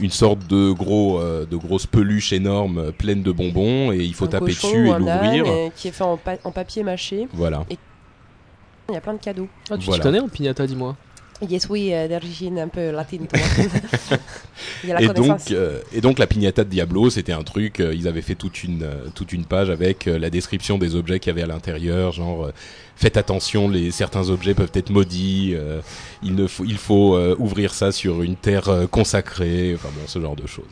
[0.00, 4.14] une sorte de gros euh, de grosses peluches énormes euh, pleines de bonbons et il
[4.14, 5.44] faut Un taper cochon dessus et l'ouvrir.
[5.48, 7.26] euh, Qui est fait en, pa- en papier mâché.
[7.32, 7.64] Voilà.
[8.90, 9.48] Il y a plein de cadeaux.
[9.70, 10.00] Ah, tu Voilà.
[10.00, 10.96] t'y connais en piñata, dis-moi?
[11.46, 13.26] Yes, oui, euh, d'origine un peu latine.
[13.26, 13.38] toi.
[14.82, 17.44] Il y a la Et donc, euh, et donc la piñata de Diablo, c'était un
[17.44, 17.78] truc.
[17.78, 21.30] euh, ils avaient fait toute une toute une page avec la description des objets qu'il
[21.30, 22.50] y avait à l'intérieur, genre
[22.98, 25.52] faites attention, les certains objets peuvent être maudits.
[25.54, 25.80] euh,
[26.22, 29.74] il ne faut il faut euh, ouvrir ça sur une terre euh, consacrée.
[29.76, 30.64] Enfin bon, ce genre de choses.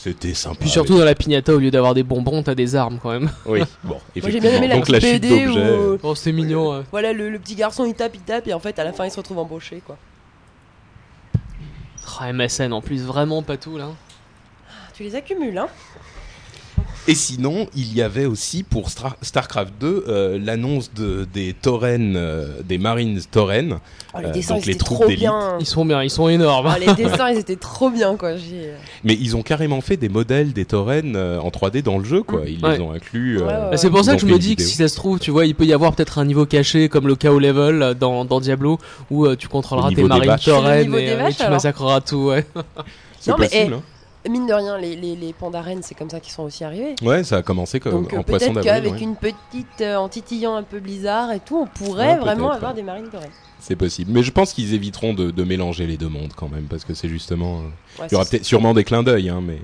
[0.00, 0.58] C'était sympa.
[0.60, 3.28] Puis surtout dans la piñata, au lieu d'avoir des bonbons, t'as des armes quand même.
[3.46, 3.60] Oui.
[3.82, 3.96] Bon.
[4.22, 5.58] Moi j'ai bien aimé la Donc la petite chute d'objets.
[5.60, 6.70] euh, Oh, c'était mignon.
[6.78, 6.84] ouais.
[6.92, 9.04] voilà, le, le petit garçon il tape, il tape et en fait à la fin
[9.06, 9.96] il se retrouve embauché quoi.
[12.20, 13.88] Ah, MSN en plus, vraiment pas tout là.
[14.94, 15.68] Tu les accumules hein
[17.10, 22.14] Et sinon, il y avait aussi pour Star- Starcraft 2 euh, l'annonce de, des Tauren,
[22.16, 23.78] euh, des Marines Tauren.
[24.14, 25.20] Oh, Les Euh, dessins donc ils les étaient troupes trop d'élite.
[25.20, 25.56] bien.
[25.58, 26.66] Ils sont bien, ils sont énormes.
[26.70, 28.32] Ah, les dessins ils étaient trop bien quoi.
[29.04, 32.22] Mais ils ont carrément fait des modèles des Tauren euh, en 3D dans le jeu,
[32.22, 32.42] quoi.
[32.46, 32.74] Ils Ouais.
[32.76, 33.38] les ont inclus.
[33.38, 34.94] euh, Ouais, ouais, Bah, c'est pour ça que je me dis que si ça se
[34.96, 37.94] trouve, tu vois, il peut y avoir peut-être un niveau caché comme le KO level
[37.98, 38.78] dans, dans Diablo
[39.10, 40.36] où euh, tu contrôleras Le tes marines
[40.82, 42.26] niveau et, tu massacreras tout.
[42.28, 42.44] Ouais.
[43.18, 43.78] C'est mais, possible.
[44.28, 46.94] Mine de rien, les, les, les pandarènes c'est comme ça qu'ils sont aussi arrivés.
[47.02, 48.64] Ouais, ça a commencé comme Donc en poisson peut-être d'avril.
[48.64, 49.00] qu'avec ouais.
[49.00, 52.70] une petite, euh, en titillant un peu blizzard et tout, on pourrait Ouais, vraiment avoir
[52.72, 52.76] ouais.
[52.76, 53.30] des marines dorées.
[53.60, 54.12] C'est possible.
[54.12, 56.94] Mais je pense qu'ils éviteront de, de mélanger les deux mondes quand même, parce que
[56.94, 57.60] c'est justement.
[58.00, 59.58] euh, Il y aura peut-être sûrement des clins d'œil, hein, mais.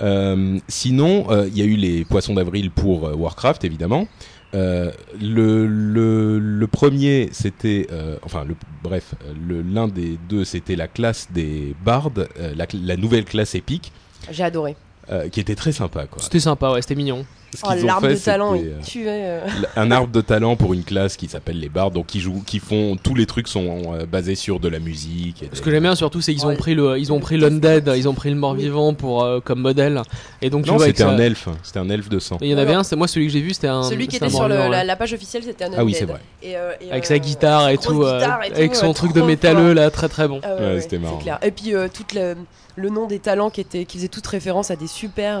[0.00, 4.06] Euh, sinon, euh, il y a eu les poissons d'avril pour euh, Warcraft, évidemment.
[4.54, 9.14] Euh, le, le, le premier, c'était, euh, enfin, le, bref,
[9.46, 13.92] le- l'un des deux, c'était la classe des bardes, euh, la, la nouvelle classe épique,
[14.30, 14.74] J'ai adoré.
[15.10, 16.22] euh, qui était très sympa, quoi.
[16.22, 17.26] C'était sympa, ouais, c'était mignon.
[17.64, 19.06] Oh, l'arbre de talent, il tuait.
[19.08, 19.40] euh.
[19.76, 22.58] un arbre de talent pour une classe qui s'appelle les bardes, donc qui jouent, qui
[22.58, 25.42] font tous les trucs sont euh, basés sur de la musique.
[25.42, 26.56] Et Ce des- que j'aime bien surtout, c'est qu'ils ont Ouais.
[26.56, 30.02] pris le, ils ont pris l'undead, ils ont pris le mort-vivant pour euh, comme modèle.
[30.42, 32.36] Et donc Non, c'était ça- un elfe, c'était un elfe de sang.
[32.42, 33.82] Il y en avait Alors, un, c'est moi celui que j'ai vu, c'était un.
[33.82, 35.96] Celui qui était un sur le- la, page officielle, c'était un Ah oui, Undead.
[35.96, 36.20] c'est vrai.
[36.42, 39.14] Et, euh, et, Avec euh, sa guitare et tout, guitare et tout, avec son truc
[39.14, 40.40] de métalleux là, très très bon.
[40.44, 41.18] Ah ouais, c'était marrant.
[41.42, 42.34] Et puis euh, tout le,
[42.76, 45.40] le nom des talents qui, étaient, qui faisaient toute référence à des super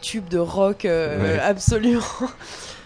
[0.00, 0.86] tubes de rock.
[1.48, 2.00] Absolument.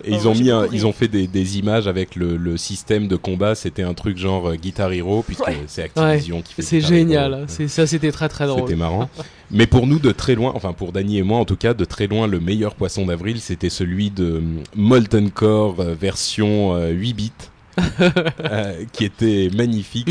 [0.05, 3.07] Et ils ont mis, un- ils ont fait des, des images avec le, le système
[3.07, 3.55] de combat.
[3.55, 5.57] C'était un truc genre euh, Guitar Hero, puisque Ouais.
[5.69, 6.63] c'est Activision qui fait.
[6.63, 6.89] C'est Hero.
[6.89, 8.63] génial, c'est ça, c'était très très drôle.
[8.63, 9.09] C'était marrant.
[9.53, 11.85] Mais pour nous, de très loin, enfin pour Dany et moi en tout cas, de
[11.85, 14.41] très loin, le meilleur poisson d'avril, c'était celui de euh,
[14.75, 17.33] Molten Core euh, version euh, 8 bits.
[18.01, 20.11] euh, qui était magnifique.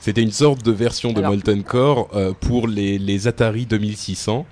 [0.00, 2.08] C'était une sorte de version de Alors- Molten Core
[2.40, 4.44] pour les, les Atari 2600.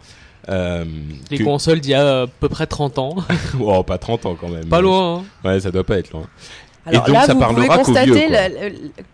[0.49, 0.85] Euh,
[1.31, 3.17] Les que- consoles d'il y a euh, à peu près 30 ans.
[3.61, 4.67] oh, pas 30 ans quand même.
[4.69, 5.25] Pas loin, hein.
[5.49, 6.27] Ouais, ça doit pas être loin.
[6.87, 8.31] Alors donc, là, ça vous pouvez parlera constater vieux, quoi.
[8.31, 8.71] la- la-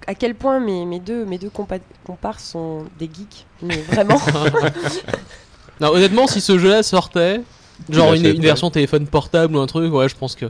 [0.09, 3.47] à quel point mes, mes deux, mes deux compa- compars sont des geeks.
[3.63, 4.21] Mais vraiment.
[5.81, 7.41] Non, honnêtement, si ce jeu-là sortait,
[7.89, 10.47] genre une, version téléphone portable ou un truc, ouais, je pense que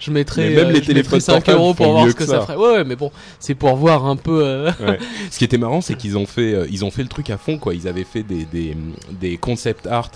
[0.00, 2.18] je mettrais, Mais même les je téléphones mettrais 5 portables euros pour voir ce que
[2.18, 2.40] que ça.
[2.40, 2.46] ça.
[2.46, 2.56] ferait.
[2.56, 4.42] Ouais, ouais, mais bon, c'est pour voir un peu.
[4.44, 4.98] euh, Ouais.
[5.30, 7.38] Ce qui était marrant, c'est qu'ils ont fait, euh, ils ont fait le truc à
[7.38, 7.74] fond, quoi.
[7.74, 8.76] Ils avaient fait des des,
[9.20, 10.10] des concept art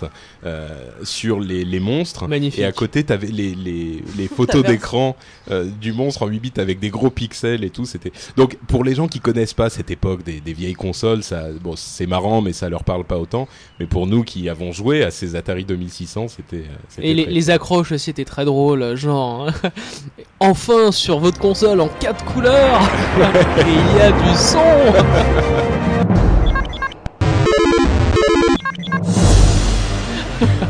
[0.44, 0.68] euh,
[1.04, 2.26] sur les, les monstres.
[2.28, 2.60] Magnifique.
[2.60, 5.16] Et à côté, t'avais les les les photos d'écran
[5.50, 7.84] euh, du monstre en 8 bits avec des gros pixels et tout.
[7.84, 11.46] C'était donc pour les gens qui connaissent pas cette époque des, des vieilles consoles, ça,
[11.62, 13.48] bon, c'est marrant, mais ça leur parle pas autant.
[13.80, 16.55] Mais pour nous qui avons joué à ces Atari 2600, c'était.
[16.64, 19.50] Euh, c'était Et les, accroches aussi étaient très drôles, genre
[20.40, 22.80] enfin sur votre console en 4 couleurs
[23.58, 24.58] et il y a du son.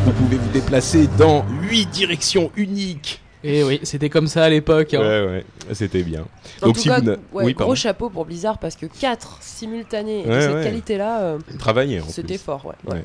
[0.04, 3.20] Vous pouvez vous déplacer dans huit directions uniques.
[3.48, 4.92] Et oui, c'était comme ça à l'époque.
[4.94, 5.00] hein.
[5.00, 6.24] Ouais, ouais, c'était bien.
[6.62, 7.74] En Donc tout si cas, vous n'a- ouais, oui, gros pardon.
[7.74, 10.62] chapeau pour Blizzard parce que 4 simultanés de cette ouais.
[10.64, 12.66] qualité-là, euh, Travailler en c'était fort.
[12.66, 12.92] Ouais.
[12.94, 13.04] Ouais.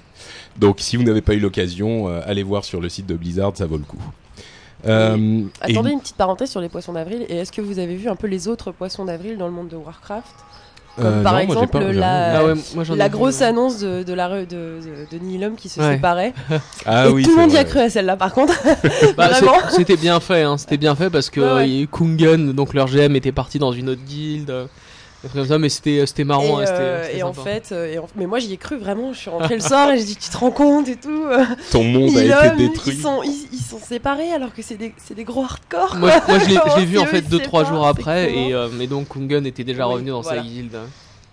[0.58, 3.52] Donc si vous n'avez pas eu l'occasion, euh, allez voir sur le site de Blizzard,
[3.56, 4.02] ça vaut le coup.
[4.88, 7.26] Euh, et- Attendez une petite parenthèse sur les poissons d'avril.
[7.30, 9.68] Et est-ce que vous avez vu un peu les autres poissons d'avril dans le monde
[9.68, 10.26] de Warcraft?
[10.98, 12.40] Comme euh, par non, exemple, la-.
[12.40, 14.80] Ah ouais, moi, La grosse annonce de, de la re- de,
[15.12, 15.94] de, de Nihilum qui se Ouais.
[15.96, 16.34] séparait.
[16.86, 18.54] Ah et oui, tout le monde y a cru à celle-là par contre.
[19.18, 19.30] Bah,
[19.70, 20.58] C'était bien fait, hein.
[20.58, 21.70] c'était bien fait parce que Ouais, ouais.
[21.70, 24.68] y a eu Kungen, donc leur GM était parti dans une autre guilde,
[25.30, 26.60] comme ça, mais c'était c'était marrant.
[26.60, 28.78] et hein, c'était- euh, et en fait, euh, et en- mais moi j'y ai cru
[28.78, 29.14] vraiment.
[29.14, 31.26] Je suis rentrée le soir et j'ai dit tu te rends compte et tout.
[31.26, 32.96] euh, Ton monde a été détruit.
[32.96, 35.96] Ils sont, ils, ils sont séparés alors que c'est des, c'est des gros hardcore.
[35.98, 38.54] Moi, moi, je l'ai- je l'ai vu en fait ils 2-3 se jours après, et,
[38.54, 40.42] euh, mais donc Kungen était déjà Oui, revenu dans voilà.
[40.42, 40.76] sa guilde.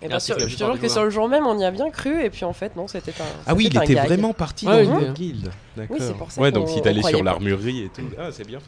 [0.01, 1.71] Et Ah, bien sûr, je te jure que sur le jour même on y a
[1.71, 3.25] bien cru et puis en fait non c'était un.
[3.45, 4.05] Ah oui, il était gag.
[4.05, 5.51] vraiment parti Ouais, dans une guilde.
[5.75, 5.97] D'accord.
[5.99, 8.65] c'est pour ça ouais, donc si t'allais sur l'armurerie et tout, ah c'est bien fait.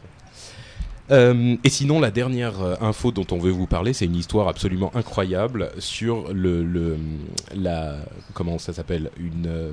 [1.10, 4.48] Euh, et sinon, la dernière euh, info dont on veut vous parler, c'est une histoire
[4.48, 6.96] absolument incroyable sur le, le
[7.54, 7.96] la
[8.34, 9.72] comment ça s'appelle une euh,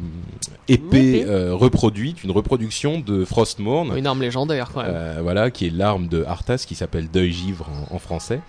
[0.68, 1.26] épée épée.
[1.28, 3.96] euh, reproduite, une reproduction de Frostmourne.
[3.98, 5.20] Une arme légendaire quand même.
[5.22, 8.42] Voilà, qui est l'arme de Arthas, qui s'appelle Deuil Givre en, en français.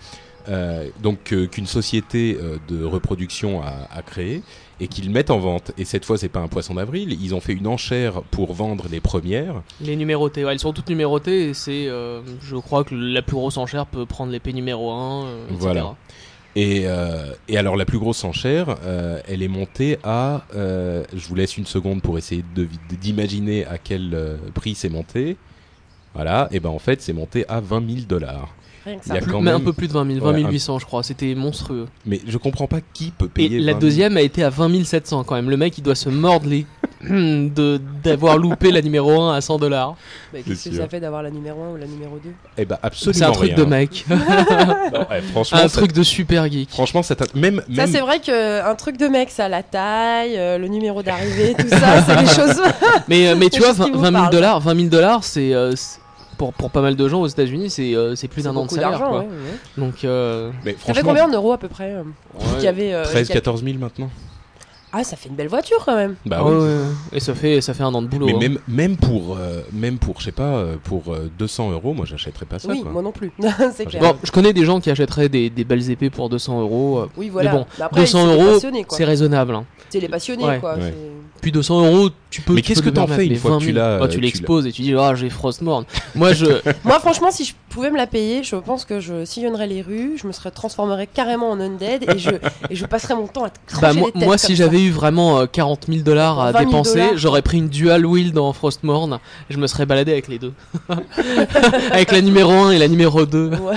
[1.02, 2.36] Donc qu'une société
[2.68, 4.42] de reproduction a, a créé
[4.80, 5.72] et qu'ils mettent en vente.
[5.78, 7.16] Et cette fois, c'est pas un poisson d'avril.
[7.20, 9.62] Ils ont fait une enchère pour vendre les premières.
[9.80, 13.36] Les numérotées, ouais, elles sont toutes numérotées et c'est, euh, je crois que la plus
[13.36, 15.58] grosse enchère peut prendre l'épée numéro 1, euh, etc.
[15.60, 15.94] Voilà.
[16.56, 20.42] Et, euh, et alors la plus grosse enchère, euh, elle est montée à.
[20.56, 22.42] euh, je vous laisse une seconde pour essayer
[23.00, 25.36] d'imaginer à quel prix c'est monté.
[26.14, 26.48] Voilà.
[26.50, 28.48] Et ben en fait, c'est monté à 20 000 dollars.
[28.84, 29.20] Rien que Il y a ça.
[29.20, 30.86] Plus- quand mais un même- peu plus de 20 000, 20 Ouais, un- 800 je
[30.86, 31.86] crois, c'était monstrueux.
[32.06, 33.58] Mais je comprends pas qui peut Et payer.
[33.58, 33.80] la 20 000.
[33.80, 35.50] deuxième a été à 20 700 quand même.
[35.50, 36.66] Le mec il doit se mordre les
[37.02, 39.96] de d'avoir loupé la numéro 1 à 100 dollars.
[40.32, 42.78] Bah, Qu'est-ce que ça fait d'avoir la numéro 1 ou la numéro 2 Eh ben
[42.82, 43.56] absolument C'est un truc rien.
[43.56, 44.16] de mec, Non,
[45.10, 46.68] ouais, franchement, un ça- truc de super geek.
[46.70, 50.36] Franchement, ça t'a- même, Ça, même c'est vrai qu'un truc de mec, ça, la taille,
[50.36, 52.60] euh, le numéro d'arrivée, tout ça, c'est des choses.
[53.08, 54.30] Mais euh, mais tu vois choses qui 20 vous 000 parlent.
[54.32, 55.99] dollars, 20 000 dollars c'est euh, c'est-
[56.40, 58.70] pour pour pas mal de gens aux États-Unis c'est euh, c'est plus d'un an de
[58.70, 59.10] salaire quoi.
[59.18, 59.26] ouais, ouais.
[59.76, 62.02] Donc euh, mais Ça fait franchement, combien en euros à peu près euh,
[62.54, 64.08] qu'il y avait, euh, 13, quel- 14 000 maintenant.
[64.92, 66.16] Ah, ça fait une belle voiture quand même.
[66.26, 66.56] Bah ouais, oui.
[66.58, 66.78] ouais, ouais.
[67.12, 68.26] et ça fait ça fait un an de boulot.
[68.26, 68.38] Mais hein.
[68.40, 72.06] même, même pour, euh, même pour, je sais pas, euh, pour euh, 200 euros, moi
[72.06, 72.68] j'achèterais pas ça.
[72.70, 72.90] oui, quoi.
[72.90, 73.30] moi non plus.
[73.74, 74.02] c'est clair.
[74.02, 76.98] Bon, je connais des gens qui achèteraient des, des belles épées pour 200 euros.
[77.00, 77.52] euh, oui, voilà.
[77.52, 78.42] mais bon, Mais après, 200 c'est des
[78.80, 78.84] euros.
[78.88, 79.54] C'est raisonnable.
[79.54, 79.64] hein.
[79.90, 80.58] C'est les passionnés, Ouais.
[80.60, 80.74] quoi.
[80.76, 80.94] Ouais.
[81.40, 82.52] Puis 200 euros, tu peux.
[82.52, 84.08] Mais qu'est-ce que te t'en fais une fois que 20 tu 000, l'as, bah, euh,
[84.08, 85.84] Tu l'exposes et tu dis, ah, j'ai Frostmourne.
[86.14, 86.44] Moi, je.
[86.84, 90.18] Moi, franchement, si je pouvais me la payer, je pense que je sillonnerais les rues,
[90.20, 92.30] je me serais transformerais carrément en undead et je,
[92.68, 94.64] et je passerais mon temps à te Bah, moi, les têtes moi comme si ça.
[94.80, 98.06] J'avais eu vraiment euh, 40 000 dollars à 20 000 dépenser, j'aurais pris une dual
[98.06, 99.18] wheel dans Frostmourne.
[99.48, 100.52] Et je me serais baladé avec les deux.
[101.90, 103.50] avec la numéro 1 et la numéro 2.
[103.50, 103.76] Ouais,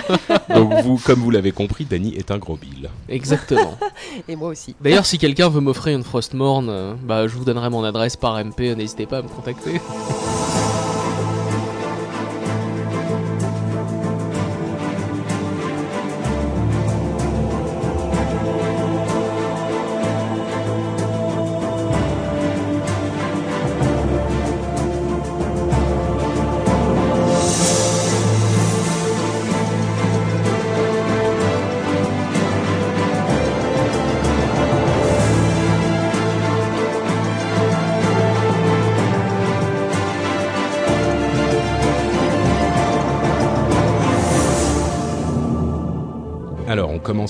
[0.55, 2.89] Donc vous, comme vous l'avez compris, Danny est un gros bill.
[3.09, 3.77] Exactement.
[4.27, 4.75] et moi aussi.
[4.81, 8.43] D'ailleurs, si quelqu'un veut m'offrir une Frostmourne, euh, bah, je vous donnerai mon adresse par
[8.43, 8.75] MP.
[8.75, 9.81] N'hésitez pas à me contacter.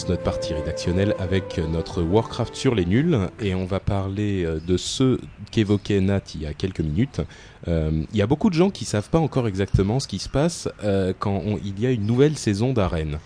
[0.04, 4.60] Commence notre partie rédactionnelle avec notre Warcraft sur les nuls et on va parler euh,
[4.66, 5.20] de ce
[5.52, 7.22] qu'évoquait Nat il y a quelques minutes.
[7.68, 10.30] Euh, Il y a beaucoup de gens qui savent pas encore exactement ce qui se
[10.30, 13.20] passe euh, quand on- il y a une nouvelle saison d'arène.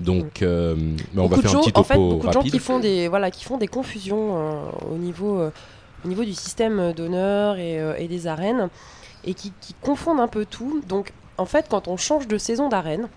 [0.00, 0.74] Donc, euh,
[1.14, 3.08] ben, on va faire un petit en fait, topo beaucoup de gens qui font des,
[3.08, 4.36] voilà, qui font des confusions
[4.92, 5.40] au niveau,
[6.04, 8.68] au niveau du système d'honneur et, et des arènes
[9.24, 10.82] et qui, qui confondent un peu tout.
[10.88, 13.08] Donc, en fait, quand on change de saison d'arène,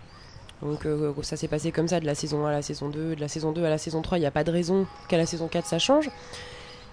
[0.61, 3.15] donc euh, ça s'est passé comme ça de la saison 1 à la saison 2,
[3.15, 5.17] de la saison 2 à la saison 3, il n'y a pas de raison qu'à
[5.17, 6.09] la saison 4 ça change.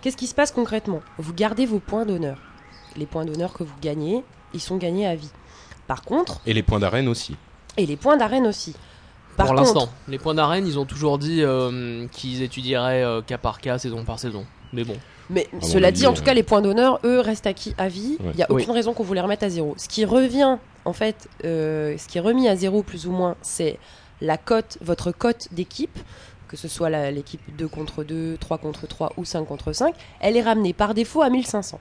[0.00, 1.00] Qu'est-ce qui se passe concrètement?
[1.18, 2.38] Vous gardez vos points d'honneur.
[2.96, 4.22] Les points d'honneur que vous gagnez,
[4.54, 5.30] ils sont gagnés à vie.
[5.86, 7.36] Par contre, Et les points d'arène aussi.
[7.76, 8.74] et les points d'arène aussi.
[9.36, 9.92] Par Pour contre, l'instant.
[10.08, 14.04] Les points d'arène, ils ont toujours dit euh, qu'ils étudieraient euh, cas par cas, saison
[14.04, 14.44] par saison.
[14.72, 14.96] Mais bon.
[15.30, 18.16] Mais cela dit, en tout euh, cas, les points d'honneur, eux, restent acquis à vie.
[18.20, 18.34] Il Ouais.
[18.34, 18.62] n'y a Oui.
[18.62, 19.74] aucune raison qu'on vous les remette à zéro.
[19.78, 23.36] Ce qui revient, en fait, euh, ce qui est remis à zéro plus ou moins,
[23.42, 23.78] c'est
[24.22, 25.98] la cote, votre cote d'équipe,
[26.48, 30.38] que ce soit l'équipe 2 contre 2, 3 contre 3 ou 5 contre 5, elle
[30.38, 31.78] est ramenée par défaut à 1500.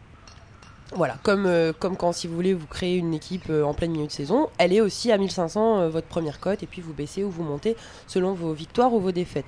[0.94, 3.92] Voilà, comme, euh, comme quand si vous voulez vous créer une équipe euh, en pleine
[3.92, 6.94] milieu de saison, elle est aussi à 1500 euh, votre première cote et puis vous
[6.94, 9.46] baissez ou vous montez selon vos victoires ou vos défaites.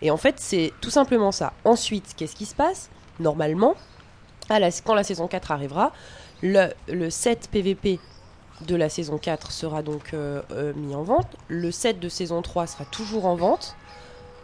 [0.00, 1.52] Et en fait, c'est tout simplement ça.
[1.64, 2.88] Ensuite, qu'est-ce qui se passe?
[3.18, 3.74] Normalement,
[4.48, 5.92] quand la saison 4 arrivera,
[6.42, 8.00] le, le set PVP
[8.66, 11.28] de la saison 4 sera donc euh, euh, mis en vente.
[11.48, 13.76] Le set de saison 3 sera toujours en vente.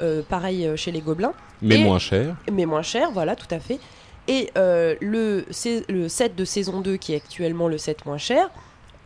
[0.02, 2.36] Euh, pareil chez les gobelins Mais Et- moins cher.
[2.52, 3.80] mais moins cher, voilà, tout à fait.
[4.28, 8.50] Et euh, le, set de saison 2, qui est actuellement le set moins cher,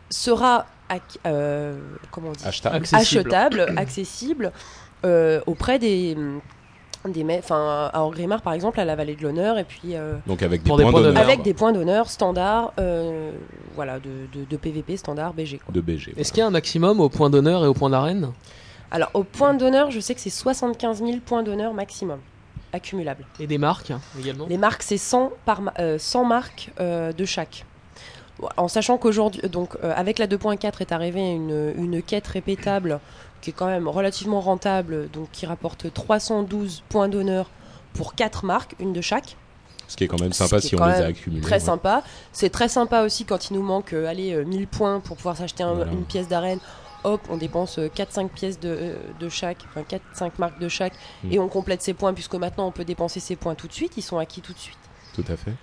[0.09, 1.79] sera ac- euh,
[2.11, 2.45] comment on dit?
[2.45, 2.75] Achetable.
[2.77, 3.19] Accessible.
[3.33, 4.51] achetable, accessible
[5.05, 6.17] euh, auprès des
[7.09, 10.43] des enfin à Orgrimmar par exemple à la Vallée de l'Honneur et puis euh, Donc
[10.43, 13.31] avec des points points d'honneur avec des points d'honneur standard euh,
[13.75, 15.73] voilà de, de, de PVP standard BG quoi.
[15.73, 16.13] de BG.
[16.17, 18.31] Est-ce qu'il y a un maximum au point d'honneur et au point d'arène?
[18.91, 22.19] Alors au point d'honneur je sais que c'est 75 000 points d'honneur maximum
[22.73, 24.45] accumulables Et des marques également?
[24.47, 27.65] Les marques, c'est 100, par euh, 100 marques euh, de chaque.
[28.57, 32.99] En sachant qu'aujourd'hui, donc euh, avec la 2.4 est arrivée une, une quête répétable
[33.41, 37.49] qui est quand même relativement rentable, donc qui rapporte 312 points d'honneur
[37.93, 39.35] pour 4 marques, une de chaque.
[39.87, 41.41] Ce qui est quand même sympa si on les a accumulés.
[41.41, 41.59] Très ouais.
[41.59, 42.03] sympa.
[42.31, 45.35] C'est très sympa aussi quand il nous manque euh, allez, euh, 1000 points pour pouvoir
[45.37, 45.91] s'acheter un- Voilà.
[45.91, 46.59] une pièce d'arène.
[47.03, 51.31] Hop, on dépense 4-5 pièces de, euh, de chaque, enfin 4-5 marques de chaque, Mm.
[51.33, 53.93] et on complète ses points, puisque maintenant on peut dépenser ses points tout de suite,
[53.97, 54.77] ils sont acquis tout de suite.
[55.15, 55.53] Tout à fait.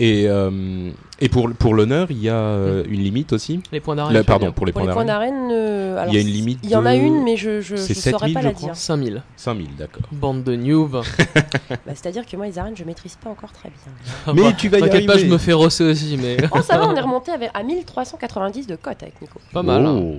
[0.00, 3.94] Et, euh, et pour, pour l'honneur, il y a euh, une limite aussi Les points
[3.94, 6.20] d'arène Là, Pardon, pour les Pour points les points d'arène euh, alors, Il y a
[6.20, 8.52] une limite Il y en a une, mais je je saurais 7000, pas je la
[8.52, 8.66] crois.
[8.70, 8.76] dire.
[8.76, 9.22] 5000.
[9.36, 10.02] 5000, d'accord.
[10.10, 11.00] Bande de noobs.
[11.70, 14.34] Bah, C'est-à-dire que moi, les arènes, je maîtrise pas encore très bien.
[14.34, 15.28] Mais tu vas y T'inquiète pas, arriver.
[15.28, 18.76] je me fais rosser aussi, mais Oh, ça va, on est remonté à 1390 de
[18.76, 19.38] cote avec Nico.
[19.52, 19.86] pas mal.
[19.86, 20.14] hein.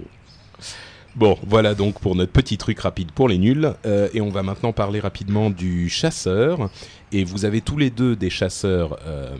[1.15, 3.73] Bon, voilà donc pour notre petit truc rapide pour les nuls.
[3.85, 6.69] Euh, et on va maintenant parler rapidement du chasseur.
[7.13, 9.35] Et vous avez tous les deux des chasseurs euh,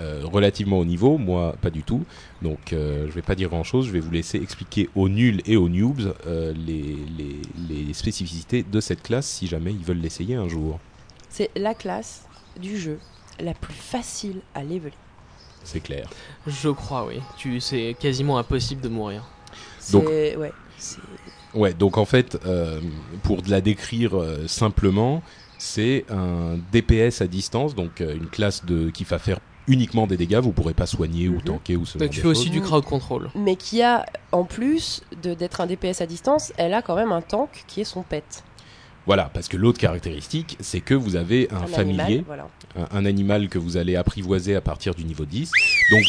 [0.00, 2.04] euh, relativement haut niveau, moi pas du tout.
[2.42, 5.42] Donc euh, je vais pas dire grand chose, je vais vous laisser expliquer aux nuls
[5.46, 10.00] et aux noobs euh, les, les, les spécificités de cette classe si jamais ils veulent
[10.00, 10.80] l'essayer un jour.
[11.28, 12.26] C'est la classe
[12.60, 12.98] du jeu
[13.38, 14.92] la plus facile à leveler.
[15.62, 16.10] C'est clair.
[16.48, 17.20] Je crois, oui.
[17.38, 19.22] Tu, c'est quasiment impossible de mourir.
[19.92, 20.98] Donc- ouais, c'est-
[21.54, 22.80] Ouais, donc en fait, euh,
[23.22, 25.22] pour la décrire euh, simplement,
[25.58, 29.38] c'est un DPS à distance, donc euh, une classe de, qui va faire
[29.68, 31.42] uniquement des dégâts, vous pourrez pas soigner ou Mhm.
[31.42, 33.28] tanker ou ce genre tu de fais aussi du crowd control.
[33.36, 37.12] Mais qui a, en plus de- d'être un DPS à distance, elle a quand même
[37.12, 38.42] un tank qui est son pet.
[39.06, 42.46] Voilà, parce que l'autre caractéristique, c'est que vous avez un, Un familier, animal, voilà.
[42.76, 45.50] un, un animal que vous allez apprivoiser à partir du niveau 10.
[45.90, 46.02] Donc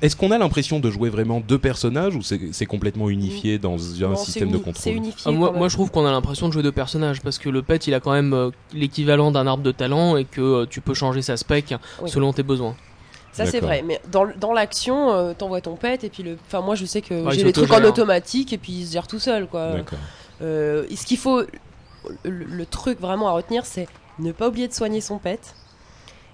[0.00, 4.08] est-ce qu'on a l'impression de jouer vraiment deux personnages ou c'est complètement unifié dans un
[4.08, 5.22] Non, système de contrôle unifié.
[5.26, 7.62] Ah, moi, moi, je trouve qu'on a l'impression de jouer deux personnages parce que le
[7.62, 10.80] pet il a quand même euh, l'équivalent d'un arbre de talent et que euh, tu
[10.80, 12.08] peux changer sa spec Oui.
[12.10, 12.74] selon tes besoins.
[13.32, 16.38] Ça c'est vrai, mais dans, dans l'action, euh, t'envoies ton pet et puis le.
[16.46, 17.90] Enfin moi je sais que Ouais, j'ai les trucs en s'autogère.
[17.90, 19.72] automatique et puis il se gère tout seul quoi.
[19.72, 19.98] D'accord.
[20.42, 21.42] Euh, ce qu'il faut,
[22.24, 23.88] le, truc vraiment à retenir, c'est
[24.18, 25.54] ne pas oublier de soigner son pet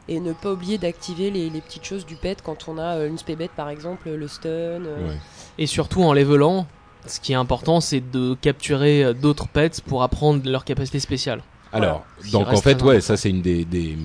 [0.09, 3.18] et ne pas oublier d'activer les, petites choses du pet quand on a euh, une
[3.18, 4.48] spébette par exemple, le stun.
[4.48, 5.14] euh.
[5.59, 6.66] Et surtout en levelant,
[7.06, 11.42] ce qui est important c'est de capturer euh, d'autres pets pour apprendre leurs capacités spéciales.
[11.72, 13.96] Alors, donc en fait, ouais, ça c'est une des, des,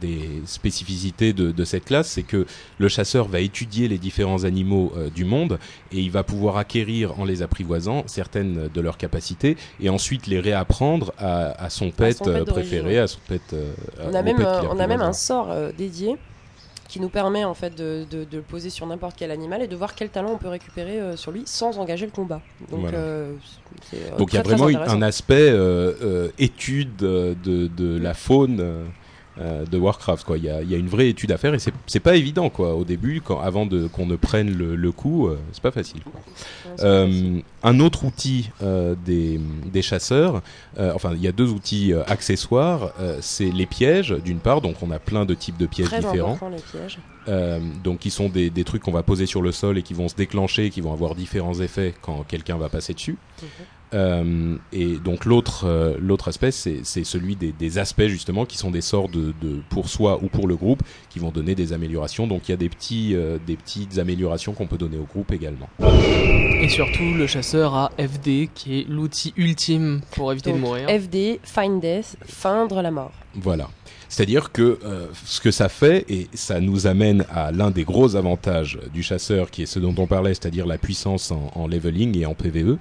[0.00, 2.46] des spécificités de, de cette classe, c'est que
[2.78, 5.58] le chasseur va étudier les différents animaux euh, du monde
[5.90, 10.38] et il va pouvoir acquérir en les apprivoisant certaines de leurs capacités et ensuite les
[10.38, 13.52] réapprendre à, à son pet, son pet euh, préféré, à son pet.
[13.52, 16.16] euh, On a, même, pet on a même un sort euh, dédié
[16.88, 19.68] qui nous permet en fait de, de- de le poser sur n'importe quel animal et
[19.68, 22.40] de voir quel talent on peut récupérer euh, sur lui sans engager le combat.
[22.70, 22.98] Donc Voilà.
[22.98, 23.32] euh,
[23.94, 25.54] euh, il y a vraiment un aspect
[26.38, 27.36] étude de,
[27.68, 28.86] de la faune.
[29.40, 31.54] Euh, de Warcraft quoi il y a, il y a une vraie étude à faire
[31.54, 34.92] et c'est pas évident quoi au début quand avant de qu'on ne prenne le, le
[34.92, 36.00] coup euh, c'est pas facile
[36.80, 39.40] Euh, un autre outil euh, des,
[39.72, 40.42] des chasseurs,
[40.78, 44.98] enfin il y a deux outils accessoires, c'est les pièges d'une part, donc on a
[45.00, 46.98] plein de types de pièges Très différents, important les pièges.
[47.82, 50.08] donc qui sont des, des trucs qu'on va poser sur le sol et qui vont
[50.08, 53.16] se déclencher, qui vont avoir différents effets quand quelqu'un va passer dessus.
[53.42, 53.48] Mhm.
[53.94, 58.58] Euh, et donc l'autre euh, l'autre aspect c'est c'est celui des, des aspects justement qui
[58.58, 61.72] sont des sorts de, de pour soi ou pour le groupe qui vont donner des
[61.72, 65.04] améliorations donc il y a des petits euh, des petites améliorations qu'on peut donner au
[65.04, 65.70] groupe également
[66.60, 70.88] Et surtout le chasseur a FD qui est l'outil ultime pour éviter de mourir.
[70.88, 73.12] FD, Find Death, feindre la mort.
[73.34, 73.70] Voilà.
[74.08, 78.16] C'est-à-dire que euh, ce que ça fait, et ça nous amène à l'un des gros
[78.16, 82.18] avantages du chasseur, qui est ce dont on parlait, c'est-à-dire la puissance en, en leveling
[82.18, 82.78] et en PVE,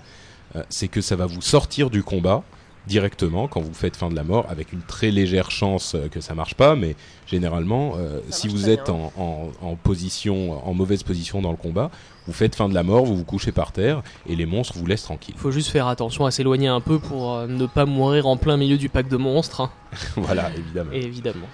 [0.69, 2.43] c'est que ça va vous sortir du combat
[2.87, 6.21] directement quand vous faites fin de la mort, avec une très légère chance euh, que
[6.21, 6.95] ça marche pas, mais
[7.27, 11.91] généralement, euh, si vous êtes en, en, en position, en mauvaise position dans le combat,
[12.25, 14.85] vous faites fin de la mort, vous vous couchez par terre et les monstres vous
[14.85, 15.35] laissent tranquille.
[15.37, 18.37] Il faut juste faire attention à s'éloigner un peu pour euh, ne pas mourir en
[18.37, 19.71] plein milieu du pack de monstres, hein,
[20.15, 20.91] voilà, évidemment.
[20.93, 21.47] et évidemment.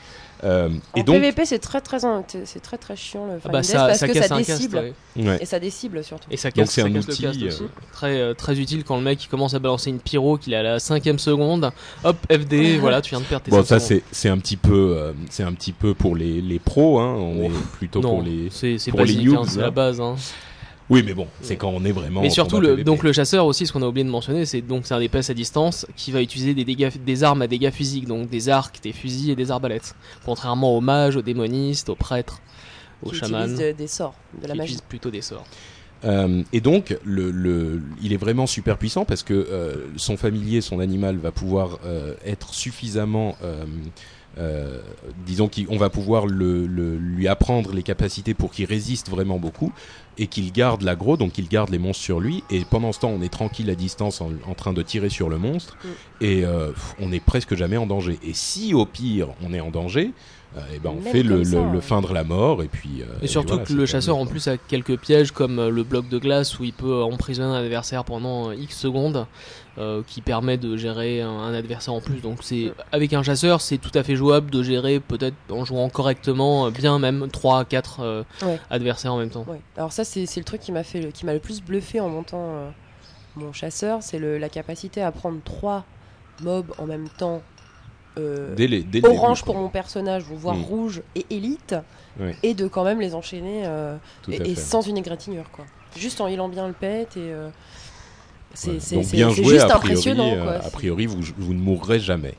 [0.43, 1.99] Euh, En et donc, PVP, c'est très très
[2.45, 4.93] c'est très très chiant le Ah bah ça, parce ça que casse ça décible ouais.
[5.23, 5.37] ouais.
[5.41, 6.27] et ça décible surtout.
[6.31, 7.63] Et ça Donc casse, c'est ça un outil, cast euh, aussi.
[7.93, 10.57] Très, euh, très utile quand le mec il commence à balancer une pyro, qu'il est
[10.57, 11.71] à la cinquième seconde.
[12.03, 15.13] Hop, FD, voilà, tu viens de perdre tes Bon, ça c'est c'est un petit peu
[15.29, 17.15] c'est c'est un petit peu pour les les pros, hein.
[17.15, 18.49] On Oh, est plutôt non, pour les.
[18.49, 19.65] c'est c'est pour les hein, noobs, c'est là.
[19.65, 19.99] la base.
[20.01, 20.15] Hein.
[20.89, 22.21] Oui, mais bon, c'est quand on est vraiment.
[22.21, 22.83] Mais surtout, le, PVP.
[22.83, 25.29] donc le chasseur aussi, ce qu'on a oublié de mentionner, c'est donc c'est un DPS
[25.29, 28.79] à distance qui va utiliser des dégâts, des armes à dégâts physiques, donc des arcs,
[28.83, 29.95] des fusils et des arbalètes.
[30.25, 32.41] Contrairement aux mages, aux démonistes, aux prêtres,
[33.01, 34.77] aux Qui chamans, utilise de- des sorts, de la qui magie.
[34.89, 35.45] plutôt des sorts.
[36.05, 40.59] Euh, et donc, le, le, il est vraiment super puissant parce que euh, son familier,
[40.59, 43.37] son animal, va pouvoir euh, être suffisamment.
[44.37, 44.81] Euh,
[45.25, 49.71] disons qu'on va pouvoir le, le- lui apprendre les capacités pour qu'il résiste vraiment beaucoup
[50.17, 52.43] et qu'il garde l'aggro, donc qu'il garde les monstres sur lui.
[52.49, 55.29] Et pendant ce temps, on est tranquille à distance en, en train de tirer sur
[55.29, 55.87] le monstre Mm.
[56.21, 58.19] et euh, on n'est presque jamais en danger.
[58.23, 60.11] Et si au pire on est en danger,
[60.57, 61.81] euh, eh ben on Même fait le, ça, le, le ouais.
[61.81, 63.01] feindre la mort et puis.
[63.01, 65.83] euh, Et surtout voilà, que le chasseur en plus a quelques pièges comme euh, le
[65.83, 69.25] bloc de glace où il peut emprisonner un adversaire pendant X secondes
[69.79, 72.21] euh, qui permet de gérer un, un adversaire en plus.
[72.21, 75.89] Donc c'est avec un chasseur c'est tout à fait jouable de gérer peut-être en jouant
[75.89, 78.59] correctement euh, bien même 3 à 4 Ouais.
[78.69, 79.45] adversaires en même temps.
[79.47, 79.61] Ouais.
[79.77, 81.99] Alors ça c'est c'est le truc qui m'a fait le- qui m'a le plus bluffé
[81.99, 82.69] en montant euh,
[83.35, 85.85] mon chasseur, c'est le- la capacité à prendre trois
[86.41, 87.41] mobs en même temps.
[88.17, 90.63] Euh, Dès les- dès le orange début, pour mon personnage, voire Mm.
[90.63, 91.75] rouge et élite,
[92.19, 92.35] Ouais.
[92.43, 93.95] et de quand même les enchaîner euh,
[94.29, 95.65] et, sans une égratignure quoi.
[95.97, 97.49] Juste en healant bien le pet et euh,
[98.53, 100.53] c'est joué, juste a priori, impressionnant euh, quoi.
[100.65, 102.35] a priori, vous, vous ne mourrez jamais.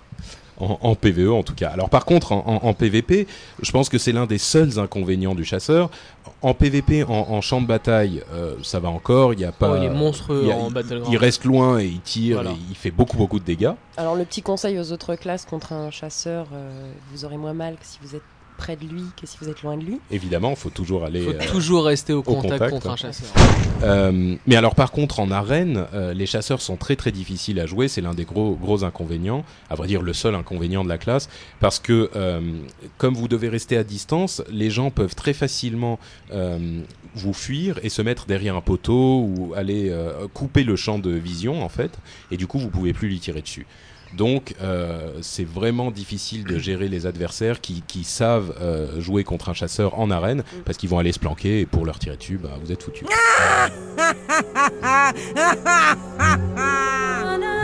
[0.60, 1.70] En, en PVE en tout cas.
[1.70, 3.26] Alors par contre, en, en- en PVP,
[3.60, 5.90] je pense que c'est l'un des seuls inconvénients du chasseur.
[6.42, 9.32] En PVP, en, en champ de bataille, euh, ça va encore.
[9.32, 9.72] Il y a pas.
[9.72, 11.12] Oh, il est monstrueux il y a- en il- Battleground.
[11.12, 12.36] Il reste loin et il tire.
[12.36, 12.50] Voilà.
[12.52, 13.72] et il fait beaucoup beaucoup de dégâts.
[13.96, 17.74] Alors le petit conseil aux autres classes contre un chasseur, euh, vous aurez moins mal
[17.74, 18.22] que si vous êtes
[18.56, 20.00] près de lui que si vous êtes loin de lui.
[20.10, 21.20] Évidemment, il faut toujours aller.
[21.20, 22.92] Il faut euh, toujours rester au contact, contact, contre hein.
[22.92, 23.30] un chasseur.
[23.82, 27.66] Euh, mais alors par contre en arène, euh, les chasseurs sont très très difficiles à
[27.66, 27.88] jouer.
[27.88, 31.28] C'est l'un des gros gros inconvénients, à vrai dire le seul inconvénient de la classe,
[31.60, 32.40] parce que euh,
[32.98, 35.98] comme vous devez rester à distance, les gens peuvent très facilement
[36.32, 36.82] euh,
[37.14, 41.10] vous fuir et se mettre derrière un poteau ou aller euh, couper le champ de
[41.10, 41.98] vision en fait,
[42.30, 43.66] et du coup vous pouvez plus lui tirer dessus.
[44.16, 49.48] Donc euh, c'est vraiment difficile de gérer les adversaires qui, qui savent euh, jouer contre
[49.48, 52.38] un chasseur en arène parce qu'ils vont aller se planquer et pour leur tirer dessus,
[52.38, 53.06] bah, vous êtes foutus.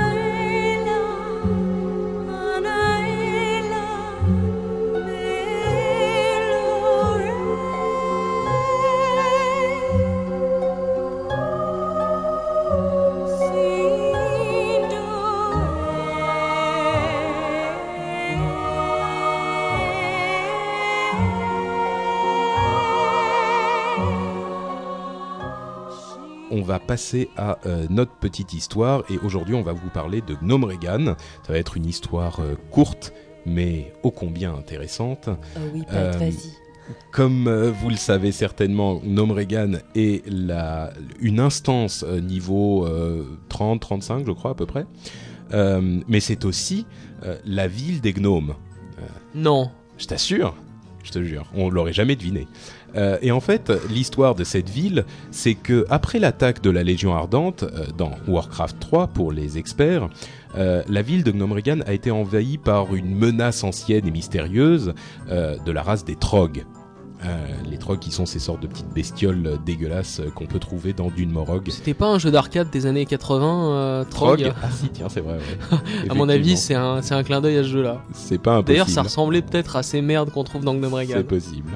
[26.70, 30.62] va passer à euh, notre petite histoire et aujourd'hui on va vous parler de Gnome
[30.62, 31.16] Regan.
[31.44, 33.12] Ça va être une histoire euh, courte
[33.44, 35.28] mais ô combien intéressante.
[35.74, 36.52] Oui, Pat, Euh, vas-y.
[37.10, 42.86] Comme euh, vous le savez certainement, Gnome Regan est la, une instance euh, niveau
[43.48, 44.86] 30-35 je crois à peu près.
[45.52, 46.86] Mais c'est aussi
[47.44, 48.54] la ville des gnomes.
[49.34, 49.70] Non.
[49.98, 50.54] Je t'assure,
[51.02, 52.46] je te jure, on l'aurait jamais deviné.
[52.96, 57.14] Euh, et en fait, l'histoire de cette ville, c'est que après l'attaque de la Légion
[57.14, 60.08] Ardente euh, dans Warcraft 3 pour les experts,
[60.56, 64.94] euh, la ville de Gnomrigan a été envahie par une menace ancienne et mystérieuse
[65.28, 66.64] de la race des Trogs.
[67.68, 71.30] Les Trogs qui sont ces sortes de petites bestioles dégueulasses qu'on peut trouver dans Dune
[71.30, 71.68] Morog.
[71.68, 75.34] C'était pas un jeu d'arcade des années 80, euh, Trog Ah si, tiens, c'est vrai.
[75.34, 75.78] ouais.
[76.10, 78.02] À mon avis, c'est un, c'est un clin d'œil à ce jeu-là.
[78.14, 78.66] c'est pas impossible.
[78.66, 81.18] D'ailleurs, ça ressemblait peut-être à ces merdes qu'on trouve dans Gnome Regan.
[81.18, 81.70] C'est possible.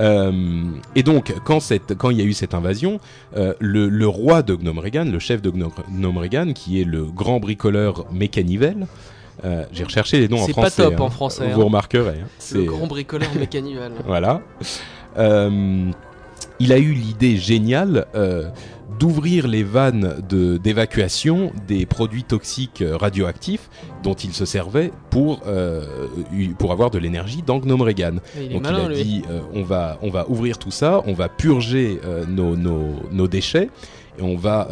[0.00, 0.62] Euh,
[0.94, 2.98] et donc, quand, cette, quand il y a eu cette invasion,
[3.36, 6.84] euh, le, le roi de Gnome Regan, le chef de Gnome, Gnome Regan, qui est
[6.84, 8.86] le grand bricoleur Mécanivel,
[9.44, 10.82] euh, j'ai recherché les noms en C'est pas français.
[10.82, 11.02] top hein.
[11.04, 11.64] en français, Vous hein.
[11.64, 12.18] remarquerez.
[12.20, 12.24] hein.
[12.24, 13.92] Le C'est grand bricoleur mécanival.
[14.06, 14.40] voilà.
[15.18, 15.90] Euh,
[16.58, 18.48] il a eu l'idée géniale euh,
[18.98, 23.68] d'ouvrir les vannes de- d'évacuation des produits toxiques euh, radioactifs
[24.02, 25.84] dont il se servait pour, euh,
[26.58, 28.20] pour avoir de l'énergie dans Gnome Regan.
[28.40, 29.04] Il Donc malin, il a lui.
[29.04, 32.94] dit euh, on va on va ouvrir tout ça, on va purger euh, nos, nos,
[33.10, 33.68] nos déchets
[34.18, 34.68] et on va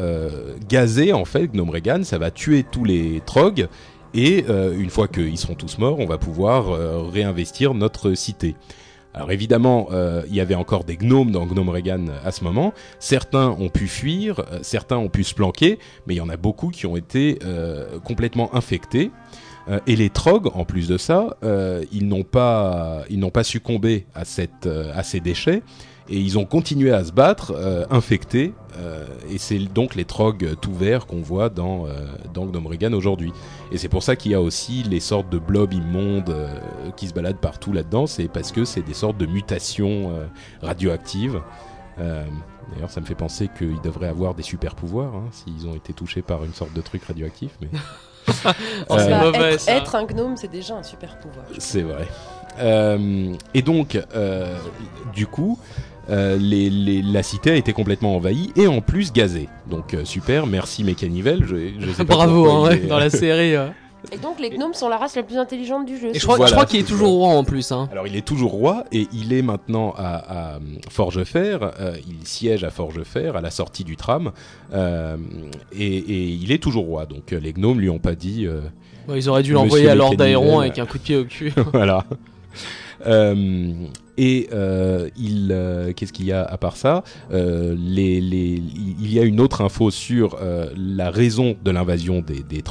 [0.68, 3.68] gazer en fait Gnome Regan, ça va tuer tous les trogs
[4.12, 4.44] Et
[4.76, 6.66] une fois qu'ils seront tous morts, on va pouvoir
[7.10, 8.54] réinvestir notre cité.
[9.14, 12.72] Alors évidemment, euh, il y avait encore des gnomes dans Gnome Regan à ce moment.
[13.00, 16.36] Certains ont pu fuir, euh, certains ont pu se planquer, mais il y en a
[16.36, 19.10] beaucoup qui ont été euh, complètement infectés.
[19.68, 23.04] Euh, et les trogs, en plus de ça, euh, ils n'ont pas,
[23.42, 24.06] succombé
[24.66, 25.62] euh, à ces déchets,
[26.10, 28.52] et ils ont continué à se battre, euh, infectés.
[28.78, 31.90] euh, et c'est donc les trogs tout verts qu'on voit dans, euh,
[32.34, 33.32] dans Gnome Regan aujourd'hui.
[33.72, 36.48] Et c'est pour ça qu'il y a aussi les sortes de blobs immondes euh,
[36.96, 38.06] qui se baladent partout là-dedans.
[38.06, 40.26] C'est parce que c'est des sortes de mutations euh,
[40.62, 41.40] radioactives.
[42.00, 42.24] Euh,
[42.74, 45.92] D'ailleurs, ça me fait penser qu'ils devraient avoir des super pouvoirs hein, s'ils ont été
[45.92, 47.50] touchés par une sorte de truc radioactif.
[47.60, 47.68] Mais
[48.88, 49.76] Oh, c'est mauvais, être, ça.
[49.76, 51.44] être un gnome, c'est déjà un super pouvoir.
[51.58, 52.06] c'est vrai.
[52.60, 54.56] Euh, et donc, euh,
[55.12, 55.58] du coup,
[56.08, 59.48] euh, les- les- la cité a été complètement envahie et en plus gazée.
[59.68, 61.44] Donc euh, super, merci Mécanivel.
[61.46, 63.54] Je, je sais pas Bravo, hein, ouais, dans la série.
[63.54, 63.68] euh.
[64.12, 66.08] Et donc les gnomes sont la race la plus intelligente du jeu.
[66.08, 67.70] Et je c'est crois, je qu'il est toujours roi en plus.
[67.70, 67.86] Hein.
[67.92, 71.58] Alors il est toujours roi et il est maintenant à, à Forgefer.
[71.78, 74.32] euh, il siège à Forgefer à la sortie du tram
[74.72, 75.18] euh,
[75.72, 77.04] et, et il est toujours roi.
[77.04, 78.62] Donc les gnomes lui ont pas dit euh,
[79.06, 80.14] Ouais, ils auraient dû l'envoyer à Lord.
[80.18, 81.52] Aéron avec un coup de pied au cul.
[81.74, 82.04] voilà.
[83.06, 83.72] Euh,
[84.22, 87.04] et euh, il, euh, qu'est-ce qu'il y a à part ça?
[87.30, 90.38] Il y a une autre info sur
[90.76, 92.62] la raison de l'invasion des, des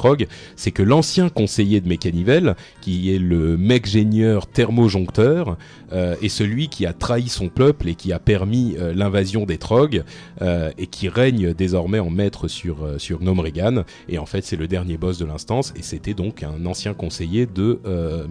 [0.54, 5.58] c'est que l'ancien conseiller de Mécanivel, qui est le mec génieur thermojoncteur,
[5.92, 10.04] est celui qui a trahi son peuple et qui a permis l'invasion des Trogs
[10.40, 13.84] et qui règne désormais en maître sur sur Gnome Regan.
[14.08, 17.46] Et en fait, c'est le dernier boss de l'instance et c'était donc un ancien conseiller
[17.46, 18.26] de euh.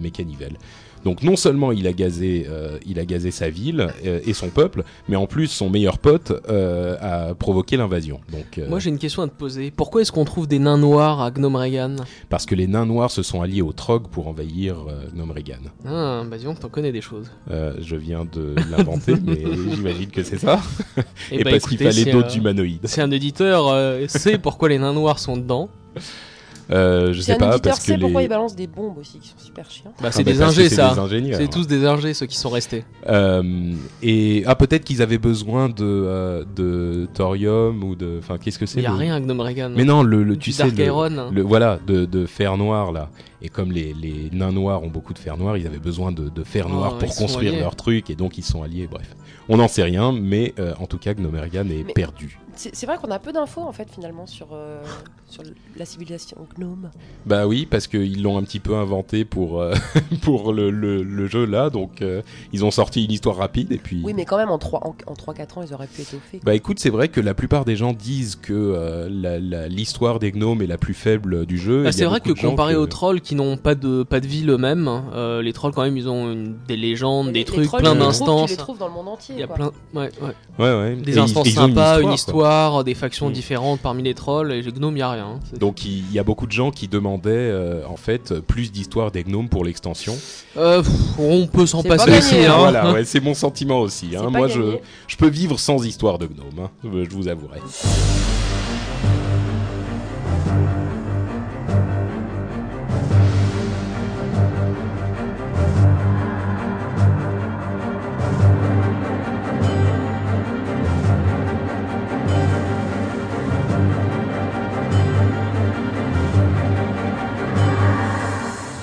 [1.04, 4.48] Donc non seulement il a gazé, euh, il a gazé sa ville euh, et son
[4.48, 8.20] peuple, mais en plus son meilleur pote euh, a provoqué l'invasion.
[8.32, 9.70] Donc Moi j'ai une question à te poser.
[9.70, 11.96] Pourquoi est-ce qu'on trouve des nains noirs à Gnome Regan?
[12.28, 14.76] Parce que les nains noirs se sont alliés aux Trog pour envahir
[15.14, 15.60] Gnome Regan.
[15.86, 17.30] Ah, bah disons que t'en connais des choses.
[17.48, 19.42] Je viens de l'inventer, mais
[19.74, 20.60] j'imagine que c'est ça.
[21.30, 22.86] Eh Et, bah, parce qu'il fallait c'est, d'autres humanoïdes.
[22.86, 23.74] Si un éditeur
[24.08, 25.70] sait pourquoi les nains noirs sont dedans,
[26.72, 28.26] Euh, je sais pas parce que sait pourquoi les.
[28.26, 29.92] ils balancent des bombes aussi qui sont super chiants.
[30.00, 30.92] bah, Ah, c'est bah, des que ingés c'est ça.
[30.94, 31.38] des ingénieurs.
[31.40, 32.84] C'est tous des ingés ceux qui sont restés.
[33.08, 38.18] Euh, et ah peut-être qu'ils avaient besoin de euh, de thorium ou de.
[38.18, 39.72] Enfin qu'est-ce que c'est Il y a le- rien à Gnome Regan.
[39.76, 41.30] Mais non, le, le tu sais le, Iron.
[41.32, 43.10] le- voilà de, de fer noir là.
[43.42, 46.28] Et comme les, les nains noirs ont beaucoup de fer noir, ils avaient besoin de,
[46.28, 48.86] de fer Oh, noir pour ils sont construire leur truc et donc ils sont alliés.
[48.90, 49.16] Bref,
[49.48, 52.38] on n'en sait rien, mais euh, en tout cas Gnomergan est Mais- perdu.
[52.56, 54.82] C'est vrai qu'on a peu d'infos en fait finalement sur, euh,
[55.28, 55.42] sur
[55.76, 56.90] la civilisation gnome.
[57.26, 59.74] Bah oui, parce qu'ils l'ont un petit peu inventé pour euh,
[60.22, 62.22] pour le, le, le jeu là, donc euh,
[62.52, 64.00] ils ont sorti une histoire rapide et puis.
[64.04, 66.40] Oui mais quand même en 3 en, en 3-4 ans ils auraient pu étoffer.
[66.42, 70.18] Bah écoute, c'est vrai que la plupart des gens disent que euh, la- la- l'histoire
[70.18, 71.84] des gnomes est la plus faible du jeu.
[71.84, 74.50] Bah, c'est vrai que comparé que- aux trolls qui n'ont pas de pas de ville
[74.50, 77.66] eux-mêmes, euh, les trolls quand même ils ont une- des légendes, Les- des les trucs,
[77.66, 78.46] trolls, plein d'instances.
[78.50, 79.34] Tu les trouves dans le monde entier.
[79.36, 79.56] Il y a quoi.
[79.56, 80.34] plein, ouais, ouais.
[80.58, 80.96] Ouais, ouais.
[80.96, 82.39] des Et instances ils sympas, une histoire,
[82.84, 83.32] des factions Mm.
[83.32, 84.52] différentes parmi les trolls.
[84.52, 85.26] Et les gnomes, y a rien.
[85.36, 85.58] hein.
[85.58, 89.24] Donc il y a beaucoup de gens qui demandaient euh, en fait plus d'histoire des
[89.24, 90.16] gnomes pour l'extension.
[90.56, 90.82] Euh,
[91.18, 92.36] on peut s'en pas passer aussi.
[92.44, 92.52] hein.
[92.54, 92.58] Hein.
[92.58, 94.16] Voilà, ouais, c'est mon sentiment aussi.
[94.16, 94.30] Hein.
[94.30, 94.76] Moi, je,
[95.06, 97.60] je peux vivre sans histoire de gnome, hein, euh, je vous avouerai.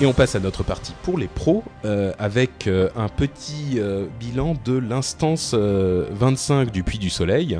[0.00, 4.06] Et on passe à notre partie pour les pros euh, avec euh, un petit euh,
[4.20, 7.58] bilan de l'instance euh, 25 du Puy du Soleil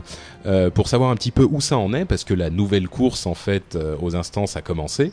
[0.75, 3.35] pour savoir un petit peu où ça en est parce que la nouvelle course en
[3.35, 5.13] fait aux instances a commencé.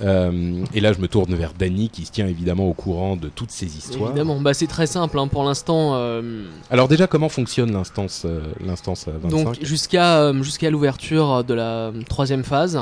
[0.00, 3.28] Euh, et là je me tourne vers Danny qui se tient évidemment au courant de
[3.28, 4.08] toutes ces histoires.
[4.10, 5.92] Évidemment, bah, c'est très simple hein, pour l'instant.
[5.96, 11.52] euh, Alors déjà comment fonctionne l'instance euh, l'instance euh, 25 donc jusqu'à jusqu'à l'ouverture de
[11.54, 12.80] la troisième phase,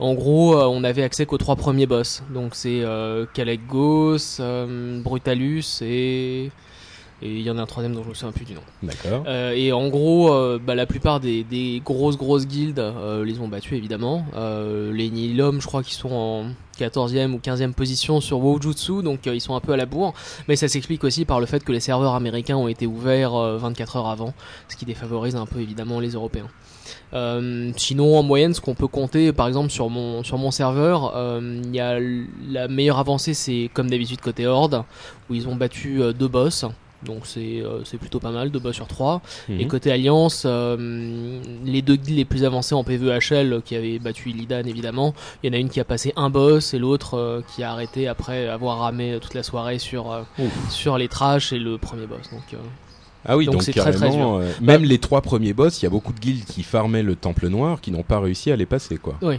[0.00, 2.22] en gros, euh, on avait accès qu'aux trois premiers boss.
[2.30, 6.50] Donc c'est euh, Kalagos, euh, Brutalus et
[7.22, 8.60] et il y en a un troisième dont je me souviens plus du nom.
[8.82, 9.24] D'accord.
[9.26, 13.40] Euh, et en gros, euh, bah, la plupart des, des grosses grosses guildes euh, les
[13.40, 14.24] ont battus évidemment.
[14.36, 16.46] Les Nihilum, je crois qu'ils sont en
[16.78, 20.14] 14e ou 15e position sur Wojutsu, donc ils sont un peu à la bourre.
[20.46, 23.58] Mais ça s'explique aussi par le fait que les serveurs américains ont été ouverts euh,
[23.58, 24.32] 24 heures avant,
[24.68, 26.48] ce qui défavorise un peu évidemment les Européens.
[27.12, 31.12] Euh, sinon, en moyenne, ce qu'on peut compter, par exemple sur mon sur mon serveur,
[31.16, 31.98] euh, y a
[32.48, 34.84] la meilleure avancée, c'est comme d'habitude côté Horde,
[35.28, 36.64] où ils ont battu euh, deux boss.
[37.04, 39.22] Donc c'est euh, c'est plutôt pas mal, 2 boss sur 3.
[39.48, 39.60] Mhm.
[39.60, 43.98] Et côté Alliance, euh, les deux guildes les plus avancées en PvHL euh, qui avaient
[43.98, 47.14] battu Illidan évidemment, il y en a une qui a passé un boss et l'autre
[47.14, 50.24] euh, qui a arrêté après avoir ramé toute la soirée sur,
[50.70, 52.30] sur les trash et le premier boss.
[52.32, 52.60] Donc,
[53.24, 55.84] Ah oui, Donc donc, c'est très, très carrément, euh, même les trois premiers boss, il
[55.84, 58.56] y a beaucoup de guildes qui farmaient le Temple Noir qui n'ont pas réussi à
[58.56, 59.16] les passer, quoi.
[59.22, 59.38] Oui.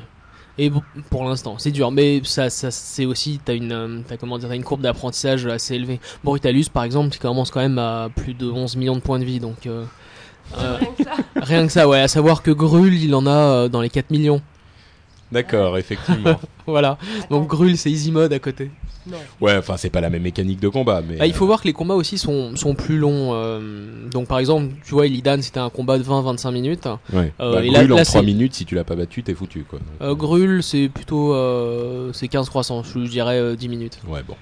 [0.61, 0.69] Et
[1.09, 4.51] pour l'instant, c'est dur, mais ça, ça c'est aussi, t'as une, euh, t'as comment dire,
[4.51, 6.01] une courbe d'apprentissage assez élevée.
[6.21, 9.23] Brutalus, par exemple, qui commence quand même à plus de 11 millions de points de
[9.23, 9.85] vie, donc euh,
[10.57, 11.11] euh, Rien que ça.
[11.35, 12.01] rien que ça, ouais.
[12.01, 14.41] À savoir que Grul, il en a euh, dans les 4 millions.
[15.31, 16.39] D'accord, effectivement.
[16.67, 16.97] Voilà.
[17.23, 18.69] Attends, Donc Grul, c'est easy mode à côté.
[19.07, 19.17] non.
[19.41, 21.17] ouais, enfin, c'est pas la même mécanique de combat, mais.
[21.19, 23.31] Ah, il faut voir que les combats aussi sont, sont plus longs.
[23.33, 26.85] euh, donc par exemple, tu vois, Illidan, c'était un combat de 20-25 minutes.
[26.85, 27.33] euh, ouais.
[27.39, 29.23] euh, Bah, et là- Grul, là, en 3 c'est- minutes, si tu l'as pas battu,
[29.23, 29.79] t'es foutu, quoi.
[30.01, 33.97] Euh, Grul, c'est plutôt, euh, c'est 15 croissants, je dirais euh, 10 minutes.
[34.07, 34.35] Ouais, bon.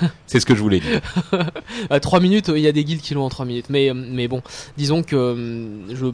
[0.26, 1.00] c'est ce que je voulais dire.
[1.90, 3.66] À 3 minutes, il y a des guildes qui l'ont en 3 minutes.
[3.68, 4.40] Mais, euh, mais bon,
[4.78, 6.06] disons que euh, je,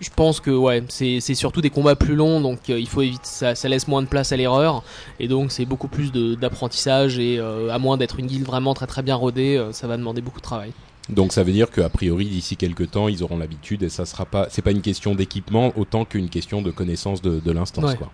[0.00, 3.22] je pense que ouais, c'est surtout des combats plus longs, donc euh, il faut éviter,
[3.24, 4.82] ça, ça laisse moins de place à l'erreur.
[5.20, 7.18] Et donc c'est beaucoup plus d'apprentissage.
[7.18, 9.96] Et euh, à moins d'être une guilde vraiment très très bien rodée, euh, ça va
[9.96, 10.72] demander beaucoup de travail.
[11.08, 14.24] Donc ça veut dire qu'a priori d'ici quelques temps ils auront l'habitude et ça sera
[14.26, 17.96] pas c'est pas une question d'équipement autant qu'une question de connaissance de, de l'instance Ouais.
[17.96, 18.10] quoi.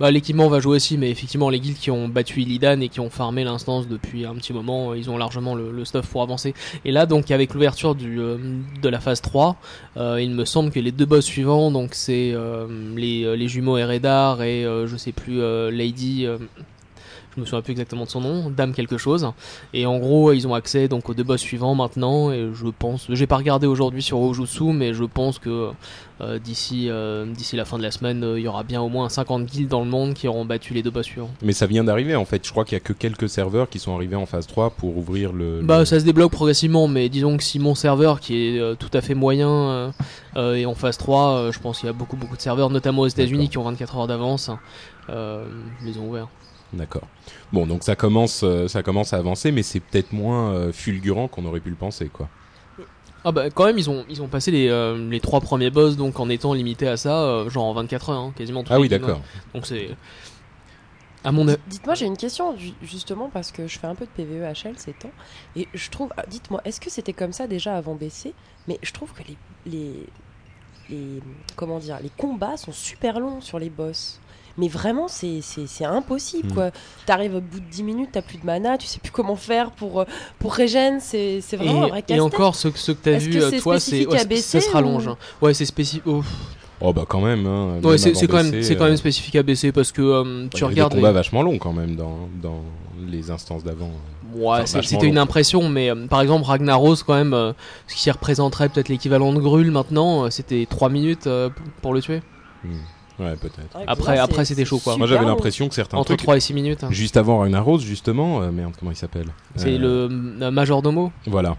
[0.00, 2.98] Bah, l'équipement va jouer aussi, mais effectivement, les guildes qui ont battu Illidan et qui
[2.98, 6.52] ont farmé l'instance depuis un petit moment, euh, ils ont largement le, stuff pour avancer.
[6.84, 8.38] Et là, donc, avec l'ouverture euh,
[8.82, 9.56] de la phase 3,
[9.96, 12.34] euh, il me semble que les deux boss suivants, donc c'est
[12.96, 16.26] les, les jumeaux Eredar et je sais plus, Lady.
[17.36, 19.28] Je me souviens plus exactement de son nom, Dame quelque chose.
[19.72, 22.30] Et en gros, ils ont accès donc aux deux boss suivants maintenant.
[22.30, 25.70] Et je pense, j'ai pas regardé aujourd'hui sur Ojutsu, mais je pense que
[26.20, 28.88] euh, d'ici euh, d'ici la fin de la semaine, euh, il y aura bien au
[28.88, 31.30] moins 50 guildes dans le monde qui auront battu les deux boss suivants.
[31.42, 33.80] Mais ça vient d'arriver en fait, je crois qu'il y a que quelques serveurs qui
[33.80, 37.08] sont arrivés en phase 3 pour ouvrir le, le- Bah ça se débloque progressivement, mais
[37.08, 39.92] disons que si mon serveur qui est tout à fait moyen
[40.36, 43.02] est en phase 3, euh, je pense qu'il y a beaucoup beaucoup de serveurs, notamment
[43.02, 44.50] aux États-Unis, qui ont 24 heures d'avance,
[45.10, 45.44] euh,
[45.84, 46.28] les ont ouverts.
[46.74, 47.06] D'accord.
[47.52, 51.28] Bon, donc ça commence euh, ça commence à avancer mais c'est peut-être moins euh, fulgurant
[51.28, 52.28] qu'on aurait pu le penser quoi.
[53.24, 55.96] Ah bah quand même ils ont ils ont passé les euh, les trois premiers boss
[55.96, 58.62] donc en étant limité à ça, euh, genre en 24 heures, hein, quasiment.
[58.62, 59.20] tous Ah oui, d'accord.
[59.54, 59.88] Donc c'est
[61.22, 61.56] à mon avis.
[61.68, 64.74] Dites-moi, j'ai une question ju- justement parce que je fais un peu de PVE HL
[64.78, 65.12] ces temps
[65.56, 66.10] et je trouve.
[66.18, 68.34] ah, Dites-moi, est-ce que c'était comme ça déjà avant BC
[68.68, 70.06] Mais je trouve que les, les,
[70.90, 71.20] les
[71.56, 74.20] comment dire, les combats sont super longs sur les boss.
[74.56, 75.40] Mais vraiment, c'est
[75.84, 76.70] impossible quoi.
[77.06, 79.70] T'arrives au bout de 10 minutes, t'as plus de mana, tu sais plus comment faire
[79.72, 80.04] pour, euh,
[80.38, 82.20] pour régène, c'est c'est vraiment un vrai Et, et casse-tête.
[82.34, 84.70] encore ce, que- ce que t'as Est-ce vu que euh, toi c'est ouais, ça- se
[84.70, 85.06] rallonge.
[85.08, 85.16] ou- hein.
[85.42, 86.04] Ouais c'est spécifique.
[86.06, 86.22] oh,
[86.80, 87.80] Oh bah quand même hein.
[87.82, 90.64] Ouais c'est quand même c'est quand euh, même spécifique à BC parce que euh, tu
[90.64, 90.90] regardes.
[90.92, 92.60] des les- combats vachement longs quand même dans dans
[93.08, 93.90] les instances d'avant.
[94.34, 95.22] Ouais, Enfin, c'est- vachement c'était une long.
[95.22, 97.52] impression, mais euh, par exemple Ragnaros quand même, euh,
[97.86, 101.48] ce qui représenterait peut-être l'équivalent de Grul maintenant, euh, c'était 3 minutes euh,
[101.82, 102.20] pour le tuer.
[102.64, 102.70] Hmm.
[103.18, 103.76] Ouais, peut-être.
[103.76, 104.96] Ouais, Après- après, c'était chaud, quoi.
[104.96, 106.82] Moi j'avais l'impression que certains Entre trucs 3 et 6 minutes.
[106.84, 106.88] hein.
[106.90, 111.12] juste avant Ragnaros justement, euh, merde, comment il s'appelle C'est Euh, le euh, majordomo.
[111.26, 111.56] Voilà.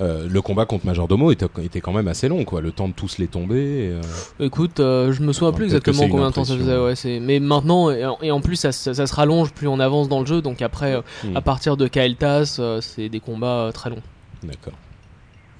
[0.00, 2.60] Euh, le combat contre Majordomo était, était quand même assez long, quoi.
[2.60, 3.56] Le temps de tous les tomber.
[3.86, 4.00] et, euh,
[4.38, 6.78] Écoute, euh, je me souviens plus exactement combien de temps ça faisait.
[6.78, 7.18] Ouais, c'est.
[7.18, 10.08] Mais maintenant et en, et en plus ça, se- ça se rallonge plus on avance
[10.08, 11.36] dans le jeu, donc après euh, Hmm.
[11.36, 14.02] à partir de Kael'thas, euh, c'est des combats euh, très longs.
[14.44, 14.74] D'accord.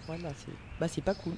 [0.08, 1.32] Ouais, bah, c'est bah, c'est pas cool.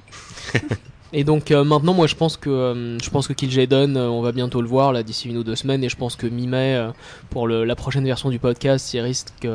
[1.12, 4.22] Et donc euh, maintenant, moi, je pense que euh, je pense que Kil'jaeden, euh, on
[4.22, 6.88] va bientôt le voir là d'ici une ou deux semaines, et je pense que mi-mai
[7.30, 9.46] pour le, la prochaine version du podcast, il risque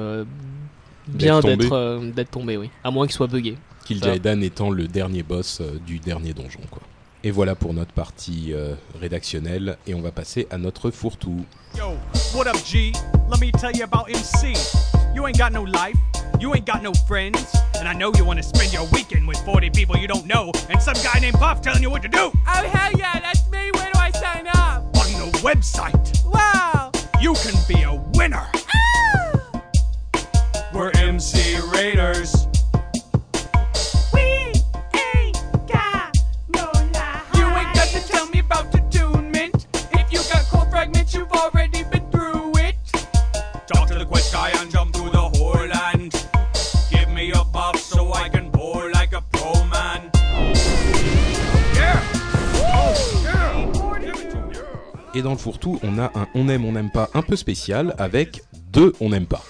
[1.08, 2.12] bien D'être tombé.
[2.12, 3.58] d'être tombé, oui, à moins qu'il soit buggé.
[3.86, 6.82] Kil'jaeden étant le dernier boss du dernier donjon, quoi.
[7.28, 11.44] Et voilà pour notre partie euh, rédactionnelle, et on va passer à notre fourre-tout.
[11.76, 11.94] Yo,
[12.36, 12.92] what up, G?
[13.32, 14.54] Let me tell you about MC.
[15.16, 15.98] You ain't got no life,
[16.40, 17.44] you ain't got no friends,
[17.80, 20.80] and I know you wanna spend your weekend with 40 people you don't know, and
[20.80, 22.32] some guy named Puff telling you what to do.
[22.48, 23.72] Oh, hell yeah, that's me.
[23.74, 24.84] Where do I sign up?
[24.96, 26.92] On the website, Wow.
[27.20, 28.46] you can be a winner.
[30.72, 32.46] We're MC Raiders.
[55.16, 57.96] Et dans le fourre-tout, on a un on aime, on n'aime pas un peu spécial,
[57.98, 59.42] avec deux on n'aime pas.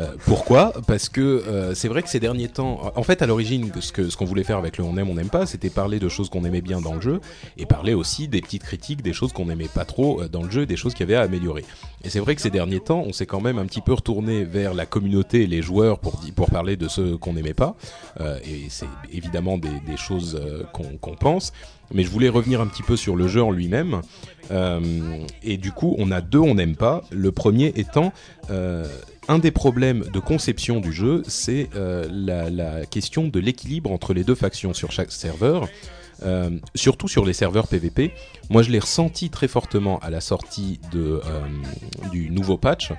[0.00, 0.72] Euh, pourquoi?
[0.86, 4.08] Parce que euh, c'est vrai que ces derniers temps, en fait, à l'origine, ce que
[4.08, 6.28] ce qu'on voulait faire avec le on aime, on n'aime pas, c'était parler de choses
[6.28, 7.20] qu'on aimait bien dans le jeu
[7.56, 10.50] et parler aussi des petites critiques, des choses qu'on n'aimait pas trop euh, dans le
[10.50, 11.64] jeu, des choses qu'il y avait à améliorer.
[12.04, 14.44] Et c'est vrai que ces derniers temps, on s'est quand même un petit peu retourné
[14.44, 17.76] vers la communauté et les joueurs pour pour parler de ce qu'on n'aimait pas.
[18.20, 21.52] Euh, et c'est évidemment des, des choses euh, qu'on pense.
[21.94, 24.02] Mais je voulais revenir un petit peu sur le jeu en lui-même.
[24.50, 24.80] Euh,
[25.42, 27.02] et du coup, on a deux on n'aime pas.
[27.10, 28.12] Le premier étant
[28.50, 28.86] euh,
[29.28, 34.24] un des problèmes de conception du jeu, c'est euh, la, question de l'équilibre entre les
[34.24, 35.68] deux factions sur chaque serveur.
[36.74, 38.14] Surtout sur les serveurs PVP.
[38.48, 40.80] Moi, je l'ai ressenti très fortement à la sortie
[42.10, 42.92] du nouveau patch.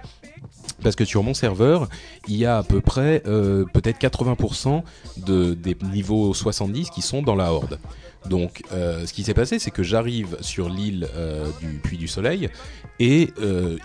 [0.83, 1.89] Parce que sur mon serveur,
[2.27, 4.83] il y a à peu près euh, peut-être 80%
[5.17, 7.79] de, des niveaux 70 qui sont dans la horde.
[8.29, 12.07] Donc, euh, ce qui s'est passé, c'est que j'arrive sur l'île euh, du Puy du
[12.07, 12.49] Soleil
[12.99, 13.29] et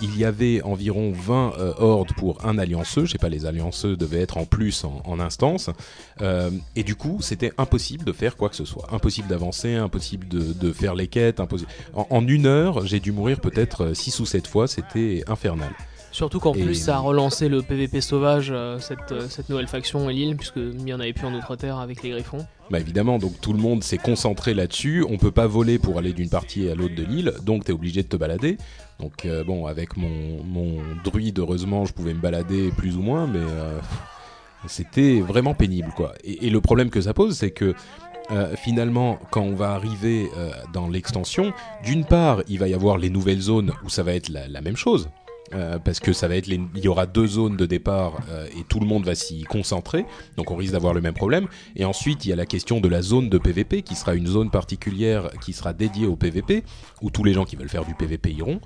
[0.01, 3.07] il y avait environ 20 euh, hordes pour un allianceux.
[3.07, 5.71] Je sais pas, les allianceux devaient être en plus en, instance.
[6.77, 8.89] Et du coup, c'était impossible de faire quoi que ce soit.
[8.93, 11.41] Impossible d'avancer, impossible de, faire les quêtes.
[11.41, 11.49] En,
[12.09, 14.69] en une heure, j'ai dû mourir peut-être 6 ou 7 fois.
[14.69, 15.73] C'était infernal.
[16.13, 19.69] Surtout qu'en Et- plus ça a relancé le PVP sauvage, euh, cette, euh, cette nouvelle
[19.69, 22.45] faction et l'île, puisque il n'y en avait plus en Outre-Terre avec les griffons.
[22.71, 25.05] Bah évidemment, donc tout le monde s'est concentré là-dessus.
[25.09, 28.03] On peut pas voler pour aller d'une partie à l'autre de l'île, donc t'es obligé
[28.03, 28.57] de te balader.
[28.99, 33.27] Donc euh, bon, avec mon, mon druide, heureusement, je pouvais me balader plus ou moins,
[33.27, 33.79] mais euh,
[34.67, 36.13] c'était vraiment pénible, quoi.
[36.25, 37.75] Et, et le problème que ça pose, c'est que
[38.31, 41.53] euh, finalement, quand on va arriver euh, dans l'extension,
[41.85, 44.61] d'une part, il va y avoir les nouvelles zones où ça va être la, la
[44.61, 45.09] même chose.
[45.55, 48.47] Euh, parce que ça va être les- il y aura deux zones de départ euh,
[48.59, 50.05] et tout le monde va s'y concentrer,
[50.37, 51.47] donc on risque d'avoir le même problème.
[51.77, 54.27] Et ensuite, il y a la question de la zone de PVP, qui sera une
[54.27, 56.63] zone particulière qui sera dédiée au PVP,
[57.03, 58.61] où tous les gens qui veulent faire du PVP iront.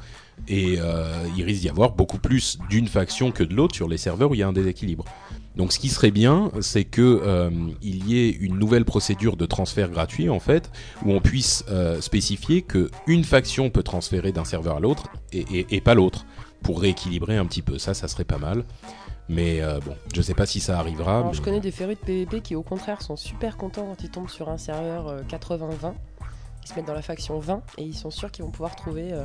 [0.48, 3.98] Et euh, il risque d'y avoir beaucoup plus d'une faction que de l'autre sur les
[3.98, 5.04] serveurs où il y a un déséquilibre.
[5.54, 7.48] Donc ce qui serait bien, c'est que
[7.80, 10.72] il y ait une nouvelle procédure de transfert gratuit en fait,
[11.04, 11.64] où on puisse
[12.00, 16.26] spécifier que une faction peut transférer d'un serveur à l'autre et pas l'autre,
[16.64, 17.78] pour rééquilibrer un petit peu.
[17.78, 18.64] Ça, ça serait pas mal.
[19.28, 21.18] Mais euh, bon, je sais pas si ça arrivera.
[21.18, 24.02] Alors, mais- je connais des férus de PVP qui, au contraire, sont super contents quand
[24.04, 25.92] ils tombent sur un serveur euh, 80-20.
[26.64, 29.12] Ils se mettent dans la faction 20 et ils sont sûrs qu'ils vont pouvoir trouver
[29.12, 29.22] euh,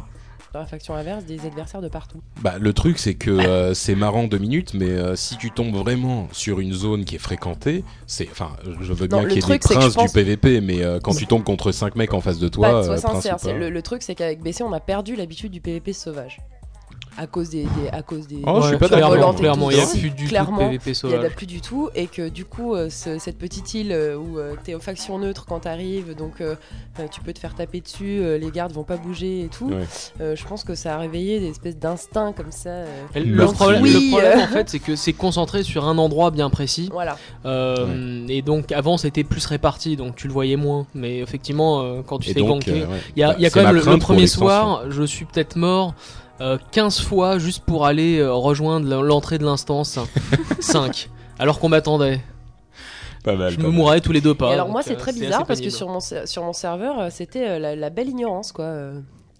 [0.54, 2.22] dans la faction inverse des adversaires de partout.
[2.42, 6.28] Bah, le truc, c'est que euh, c'est marrant deux minutes, mais si tu tombes vraiment
[6.32, 8.30] sur une zone qui est fréquentée, c'est.
[8.32, 11.28] Enfin, je veux bien qu'il y ait des princes pense- du PVP, mais quand tu
[11.28, 12.84] tombes contre 5 mecs en face de toi.
[12.84, 13.54] Sois prince sincère, pas.
[13.54, 16.40] le, le truc c'est qu'avec BC on a perdu l'habitude du PVP sauvage.
[17.22, 19.36] À cause des, des- à cause des, Oh, je suis pas d'accord.
[19.36, 21.36] clairement, il n'y a plus du clairement, tout de PVP Il y en a sauvage.
[21.36, 24.54] plus du tout et que du coup euh, ce- cette petite île euh, où euh,
[24.64, 26.42] t'es aux factions neutres quand t'arrives donc
[27.12, 29.68] tu peux te faire taper dessus, euh, les gardes vont pas bouger et tout.
[29.70, 29.84] Ouais.
[30.22, 32.70] Euh, je pense que ça a réveillé des espèces d'instincts comme ça.
[32.70, 32.86] euh.
[33.16, 34.44] Le problème, Oui, le problème euh.
[34.44, 36.90] en fait, c'est que c'est concentré sur un endroit bien précis.
[36.92, 37.18] Voilà.
[37.46, 40.88] Euh, Et donc avant c'était plus réparti, donc tu le voyais moins.
[40.94, 42.86] Mais effectivement, euh, quand tu euh, ouais.
[43.16, 45.26] il y a, Bah, il y a c'est quand même le, premier soir, je suis
[45.26, 45.94] peut-être mort
[46.72, 50.00] 15 fois juste pour aller euh, rejoindre l'entrée de l'instance
[50.60, 51.10] 5.
[51.38, 52.22] Alors qu'on m'attendait.
[53.24, 53.52] Pas mal.
[53.52, 53.76] Je pas me mal.
[53.78, 54.50] mourrais tous les deux pas.
[54.50, 57.08] et alors moi c'est euh, très bizarre parce que sur mon, sur mon serveur euh,
[57.12, 58.66] c'était euh, la, la belle ignorance quoi.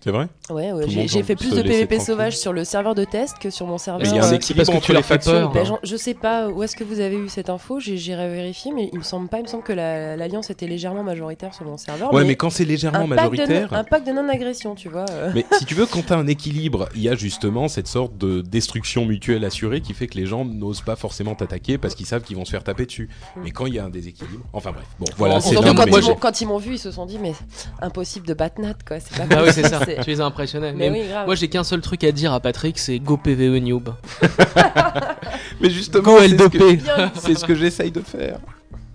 [0.02, 0.28] C'est vrai?
[0.50, 3.78] Ouais, j'ai fait plus de PVP sauvage sur le serveur de test que sur mon
[3.78, 4.02] serveur.
[4.02, 5.50] Mais il y a un euh, équilibre parce que tu les peur.
[5.50, 8.72] ou Ben, je sais pas où est-ce que vous avez eu cette info, j'irai vérifier,
[8.74, 11.66] mais il me semble pas, il me semble que la- l'alliance était légèrement majoritaire sur
[11.66, 12.14] mon serveur.
[12.14, 13.72] Ouais, mais quand c'est légèrement un pack, de, majoritaire.
[13.74, 15.06] non- un pack de non-agression, tu vois.
[15.10, 15.32] euh.
[15.36, 18.40] Mais si tu veux, quand t'as un équilibre, il y a justement cette sorte de
[18.40, 22.22] destruction mutuelle assurée qui fait que les gens n'osent pas forcément t'attaquer parce qu'ils savent
[22.24, 23.10] qu'ils vont se faire taper dessus.
[23.36, 23.40] Mm.
[23.44, 26.40] Mais quand il y a un déséquilibre, enfin bref, bon, voilà, c'est quand, mais quand
[26.42, 27.34] ils m'ont vu, ils se sont dit, mais
[27.82, 29.00] impossible de battre Nat, quoi.
[29.02, 29.82] C'est pas Ah oui, c'est ça.
[30.04, 30.72] Tu les as impressionnés.
[30.74, 31.26] Mais Mais oui, grave.
[31.26, 33.94] moi j'ai qu'un seul truc à dire à Patrick, c'est go PVE noob.
[35.62, 36.84] Mais justement, Go c'est ce que- L2P.
[36.84, 37.12] Bien.
[37.16, 38.40] c'est ce que j'essaye de faire.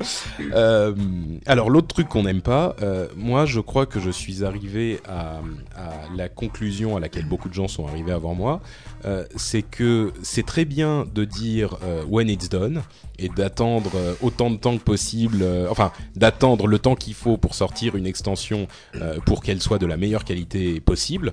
[0.52, 0.94] Euh,
[1.46, 5.40] alors l'autre truc qu'on n'aime pas, euh, moi je crois que je suis arrivé à,
[6.14, 8.60] la conclusion à laquelle beaucoup de gens sont arrivés avant moi,
[9.04, 11.78] euh, c'est que c'est très bien de dire
[12.08, 12.82] when it's done
[13.18, 13.92] et d'attendre
[14.22, 18.66] autant de temps que possible, enfin d'attendre le temps qu'il faut pour sortir une extension
[19.24, 21.32] pour qu'elle soit de la meilleure qualité possible.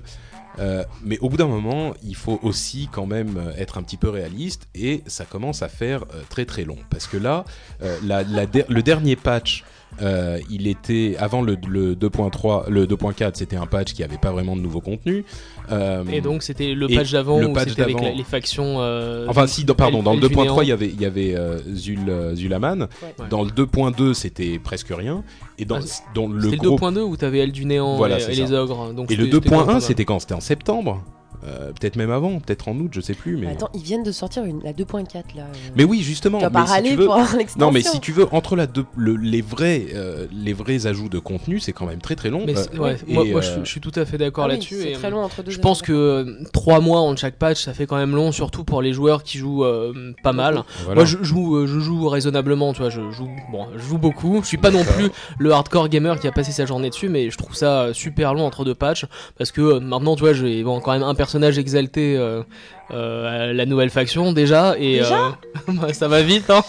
[0.58, 3.96] Euh, mais au bout d'un moment, il faut aussi quand même euh, être un petit
[3.96, 6.78] peu réaliste et ça commence à faire euh, très très long.
[6.90, 7.44] Parce que là,
[7.80, 9.64] le dernier patch,
[10.00, 14.32] euh, il était avant le, le 2.3, le 2.4, c'était un patch qui avait pas
[14.32, 15.24] vraiment de nouveau contenu.
[15.70, 18.76] Euh, Et donc c'était le patch d'avant où patch c'était avec la- les factions.
[18.80, 20.62] euh, Enfin, si, dans- pardon, dans le elle du 2.3, néant.
[20.62, 21.36] il y avait, il y avait
[21.74, 22.00] Zul,
[22.34, 22.88] Zulaman.
[23.02, 23.26] Ouais.
[23.30, 25.22] Dans le 2.2, c'était presque rien.
[25.58, 28.18] Et dans, Ah, dans le C'était le gros 2.2 où t'avais Elle du néant Voilà,
[28.18, 28.92] et, et les ogres.
[28.94, 29.82] Donc Et le c'était- c'était quand même pas 2.1, mal.
[29.82, 30.18] c'était quand?
[30.18, 31.02] C'était en septembre
[31.44, 33.36] Euh, peut-être même avant, peut-être en août, je sais plus.
[33.36, 35.42] Mais, Attends, ils viennent de sortir une, la 2.4 là.
[35.42, 35.44] euh.
[35.76, 36.38] mais oui, justement.
[36.38, 37.66] tu vas mais pas si râler tu veux- pour avoir l'extension.
[37.66, 41.08] Non, mais si tu veux, entre la deux- le- les, vrais, euh, les vrais ajouts
[41.08, 42.44] de contenu, c'est quand même très très long.
[42.46, 44.48] Mais Euh, c'est- ouais, et, moi, moi, je, je suis tout à fait d'accord Ah
[44.48, 44.76] oui, là-dessus.
[44.82, 45.50] C'est et, très long entre deux.
[45.50, 48.80] Je pense que trois mois entre chaque patch, ça fait quand même long, surtout pour
[48.80, 50.62] les joueurs qui jouent euh, pas mal.
[50.84, 50.94] voilà.
[50.94, 52.90] Moi, je joue, je joue raisonnablement, tu vois.
[52.90, 54.40] Je joue, bon, je joue beaucoup.
[54.42, 57.30] Je suis pas non plus le hardcore gamer qui a passé sa journée dessus, mais
[57.30, 59.06] je trouve ça super long entre deux patchs
[59.38, 62.16] parce que euh, maintenant, tu vois, j'ai bon, quand même un personnage exalté.
[62.16, 62.42] euh,
[62.90, 65.30] euh, à la nouvelle faction déjà et Déjà euh,
[65.80, 66.62] bah, ça va vite hein.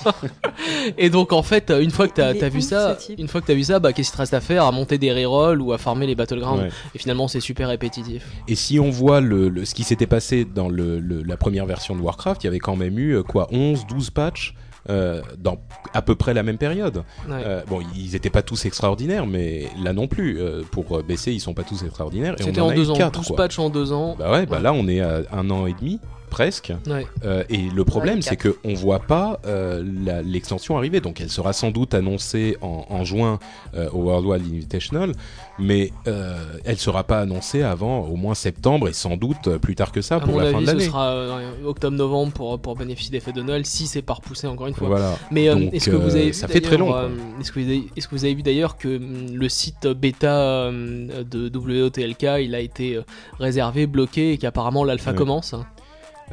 [0.98, 3.54] et donc en fait une fois que t'as t'as vu ça une fois que t'as
[3.56, 4.64] vu ça bah qu'est-ce qu'il te reste à faire?
[4.64, 6.70] À monter des rerolls ou à farmer les battlegrounds Ouais.
[6.96, 10.46] et finalement c'est super répétitif Et si on voit le, le- ce qui s'était passé
[10.46, 13.48] dans le, le- la première version de Warcraft, il y avait quand même eu quoi
[13.52, 14.54] 11, 12 patchs?
[14.88, 15.58] Dans
[15.94, 16.98] à peu près la même période.
[17.30, 17.36] Ouais.
[17.46, 20.40] Euh, bon, ils n'étaient pas tous extraordinaires, mais là non plus.
[20.42, 22.36] euh, pour euh, baisser, ils sont pas tous extraordinaires.
[22.38, 23.36] C'était en, en deux eu ans, 4, 12 quoi.
[23.38, 24.16] patchs en deux ans.
[24.18, 24.62] Bah ouais, bah Ouais.
[24.64, 26.00] là on est à un an et demi
[26.34, 26.74] presque.
[26.88, 27.06] Ouais.
[27.24, 31.00] Euh, et le problème, Ouais, c'est que on voit pas euh, la- l'extension arriver.
[31.00, 33.38] Donc, elle sera sans doute annoncée en, en juin
[33.76, 35.12] euh, au World Wide Invitational,
[35.60, 39.92] mais euh, elle sera pas annoncée avant au moins septembre et sans doute plus tard
[39.92, 40.86] que ça À pour mon la fin de ce l'année.
[40.86, 44.66] sera euh, octobre-novembre pour, pour bénéficier des fêtes de Noël, si c'est pas repoussé encore
[44.68, 44.88] une fois.
[44.88, 45.16] Voilà.
[45.30, 47.40] Mais euh, Donc, est-ce que vous euh, avez vu ça fait très long, d'ailleurs, euh,
[47.42, 50.34] Est-ce que, vous avez- est-ce que vous avez vu d'ailleurs que hum, le site bêta
[50.34, 53.02] euh, de WOTLK il a été euh,
[53.40, 55.18] réservé, bloqué et qu'apparemment l'alpha Ouais.
[55.18, 55.54] commence?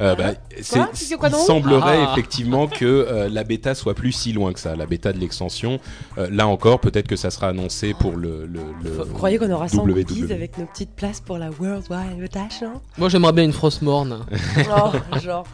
[0.01, 0.31] Euh, bah,
[0.61, 2.11] c'est- Quoi C'est quoi il semblerait Ah.
[2.11, 5.79] effectivement que euh, la bêta soit plus si loin que ça, la bêta de l'extension.
[6.17, 8.45] Euh, là encore, peut-être que ça sera annoncé pour le.
[8.47, 9.93] le, le- Vous croyez qu'on aura 100 WW.
[10.03, 14.25] goodies avec nos petites places pour la World Wide Invitation Moi j'aimerais bien une Frostmourne.
[14.69, 15.45] Oh, genre.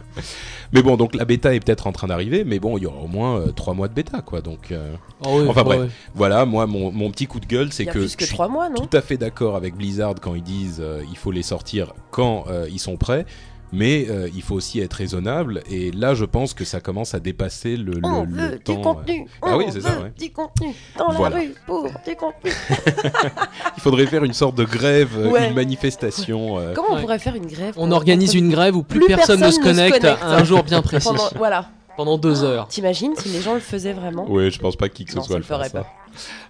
[0.72, 3.00] Mais bon, donc la bêta est peut-être en train d'arriver, mais bon, il y aura
[3.00, 4.40] au moins euh, trois mois de bêta, quoi.
[4.40, 4.94] Donc euh,
[5.24, 5.80] Ah Enfin, ouais, bref.
[5.80, 5.88] ouais.
[6.14, 8.68] voilà, moi, mon, mon petit coup de gueule, c'est que, que je suis 3 mois,
[8.68, 8.76] non?
[8.86, 12.44] tout à fait d'accord avec Blizzard quand ils disent euh, il faut les sortir quand
[12.48, 13.24] euh, ils sont prêts.
[13.72, 17.20] Mais euh, il faut aussi être raisonnable et là je pense que ça commence à
[17.20, 18.72] dépasser le, le, On le veut temps.
[18.74, 19.26] du euh, contenu.
[19.42, 20.12] Ah on oui, c'est ça, ouais.
[20.18, 21.36] Du contenu dans Voilà.
[21.36, 22.50] la rue pour du contenu.
[23.76, 25.48] Il faudrait faire une sorte de grève, euh, Ouais.
[25.48, 26.58] une manifestation.
[26.58, 27.00] euh, Comment on Ouais.
[27.02, 29.62] pourrait faire une grève On organise une grève où plus, Plus personne, ne se personne
[29.72, 30.22] ne se connecte, connecte.
[30.22, 31.08] à un jour bien précis.
[31.08, 31.68] pendant voilà.
[31.98, 32.68] Pendant deux heures.
[32.70, 35.22] T'imagines si les gens le faisaient vraiment Ouais, je pense pas qui que ce Non,
[35.22, 35.84] soit ça le ferait peur.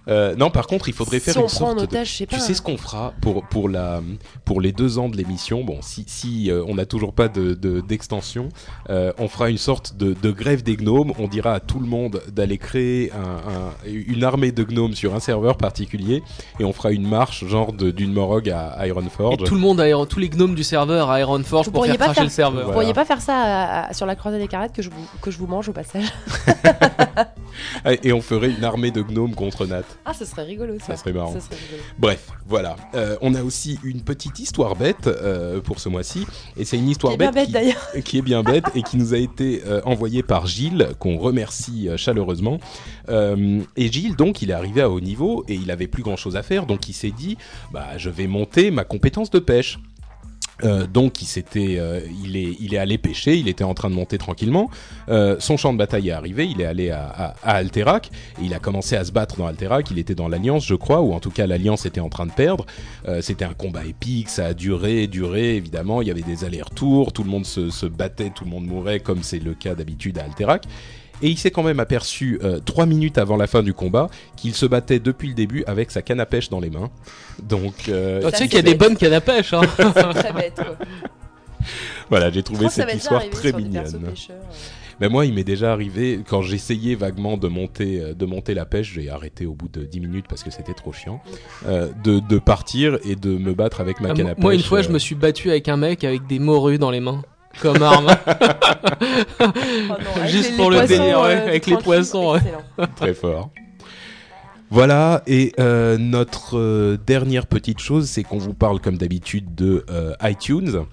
[0.07, 2.11] Euh, non, par contre, il faudrait faire Si on une prend en sorte de otage,
[2.13, 2.37] je sais pas.
[2.37, 4.01] Tu sais ce qu'on fera pour, pour, la,
[4.45, 5.63] pour les deux ans de l'émission?
[5.63, 8.49] Bon, si, si euh, on n'a toujours pas de, de- d'extension,
[8.89, 11.11] euh, on fera une sorte de, de grève des gnomes.
[11.19, 13.17] On dira à tout le monde d'aller créer un-
[13.51, 16.23] un- une armée de gnomes sur un serveur particulier
[16.59, 19.43] et on fera une marche genre de- d'une Morog à Et Ironforge.
[19.43, 22.05] tout le monde, à tous les gnomes du serveur à Ironforge Vous pour faire pas
[22.05, 22.59] cracher faire- le serveur.
[22.65, 22.79] Vous Voilà.
[22.79, 25.29] pourriez pas faire ça à- à- sur la croisade des carettes que je vous, que
[25.31, 26.05] je vous mange au passage
[27.85, 29.83] Ah, Et on ferait une armée de gnomes contre Nat.
[30.05, 30.87] Ah, ce serait rigolo ça.
[30.87, 31.33] Ça serait marrant.
[31.33, 31.83] Ça serait rigolo.
[31.97, 32.75] Bref, voilà.
[32.93, 36.25] Euh, on a aussi une petite histoire bête euh, pour ce mois-ci.
[36.57, 37.33] Et c'est une histoire Qui bête
[38.03, 41.89] qui est bien bête et qui nous a été euh, envoyé par Gilles, qu'on remercie
[41.95, 42.59] chaleureusement.
[43.09, 46.35] Et Gilles, donc, il est arrivé à haut niveau et il avait plus grand chose
[46.35, 47.37] à faire, donc il s'est dit,
[47.71, 49.79] bah, je vais monter ma compétence de pêche.
[50.63, 53.89] Euh, donc il s'était, euh, il est, il est allé pêcher, il était en train
[53.89, 54.69] de monter tranquillement.
[55.09, 58.45] Euh, son champ de bataille est arrivé, il est allé à, à, à Alterac et
[58.45, 59.89] il a commencé à se battre dans Alterac.
[59.91, 62.31] Il était dans l'Alliance, je crois, ou en tout cas l'Alliance était en train de
[62.31, 62.65] perdre.
[63.07, 65.55] Euh, C'était un combat épique, ça a duré, duré.
[65.55, 68.65] Évidemment, il y avait des allers-retours, tout le monde se, se battait, tout le monde
[68.65, 70.63] mourait, comme c'est le cas d'habitude à Alterac.
[71.21, 74.53] Et il s'est quand même aperçu euh, trois minutes avant la fin du combat qu'il
[74.53, 76.89] se battait depuis le début avec sa canne à pêche dans les mains.
[77.43, 79.53] Donc euh, Ah, tu sais qu'il y a des bonnes cannes à pêche.
[79.53, 79.61] Hein.
[79.77, 80.55] C'est très bête.
[80.55, 80.77] Quoi.
[82.09, 84.05] voilà, j'ai trouvé cette histoire très mignonne.
[84.05, 84.33] euh.
[85.01, 88.91] Mais moi, il m'est déjà arrivé quand j'essayais vaguement de monter, de monter la pêche,
[88.95, 91.21] j'ai arrêté au bout de 10 minutes parce que c'était trop chiant,
[91.67, 94.43] euh, de, de partir et de me battre avec ma Ah, canne à pêche.
[94.43, 96.99] Moi, une fois, je me suis battu avec un mec avec des morues dans les
[96.99, 97.21] mains.
[97.61, 98.07] Comme arme.
[99.41, 99.45] Oh
[99.89, 102.41] non, Juste pour le délire, ouais, euh, avec les poissons, ouais.
[102.95, 103.49] très fort.
[104.71, 109.83] Voilà, et euh, notre euh, dernière petite chose, c'est qu'on vous parle comme d'habitude de
[109.89, 110.83] euh, iTunes, euh,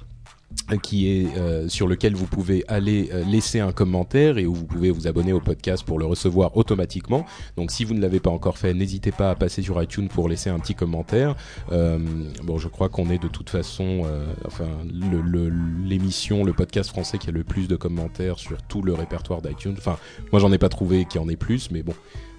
[0.83, 4.67] qui est euh, sur lequel vous pouvez aller euh, laisser un commentaire et où vous
[4.67, 7.25] pouvez vous abonner au podcast pour le recevoir automatiquement.
[7.57, 10.29] Donc si vous ne l'avez pas encore fait, n'hésitez pas à passer sur iTunes pour
[10.29, 11.37] laisser un petit commentaire.
[11.73, 11.99] Euh,
[12.43, 14.03] bon, je crois qu'on est de toute façon,
[14.45, 14.69] enfin,
[15.85, 19.75] l'émission, le, podcast français qui a le plus de commentaires sur tout le répertoire d'iTunes.
[19.77, 19.99] Enfin,
[20.33, 21.95] moi j'en ai pas trouvé qui en ait plus, mais bon.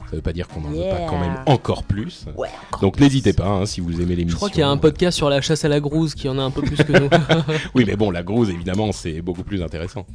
[0.10, 0.96] Ça veut pas dire qu'on en veut Yeah.
[0.96, 2.26] pas quand même encore plus.
[2.38, 4.36] Ouais, encore Donc n'hésitez pas hein, si vous aimez l'émission.
[4.36, 6.38] Je crois qu'il y a un podcast sur la chasse à la grouse qui en
[6.40, 7.10] a un peu plus que nous.
[7.76, 10.06] Oui, mais bon, la grouse, évidemment, c'est beaucoup plus intéressant.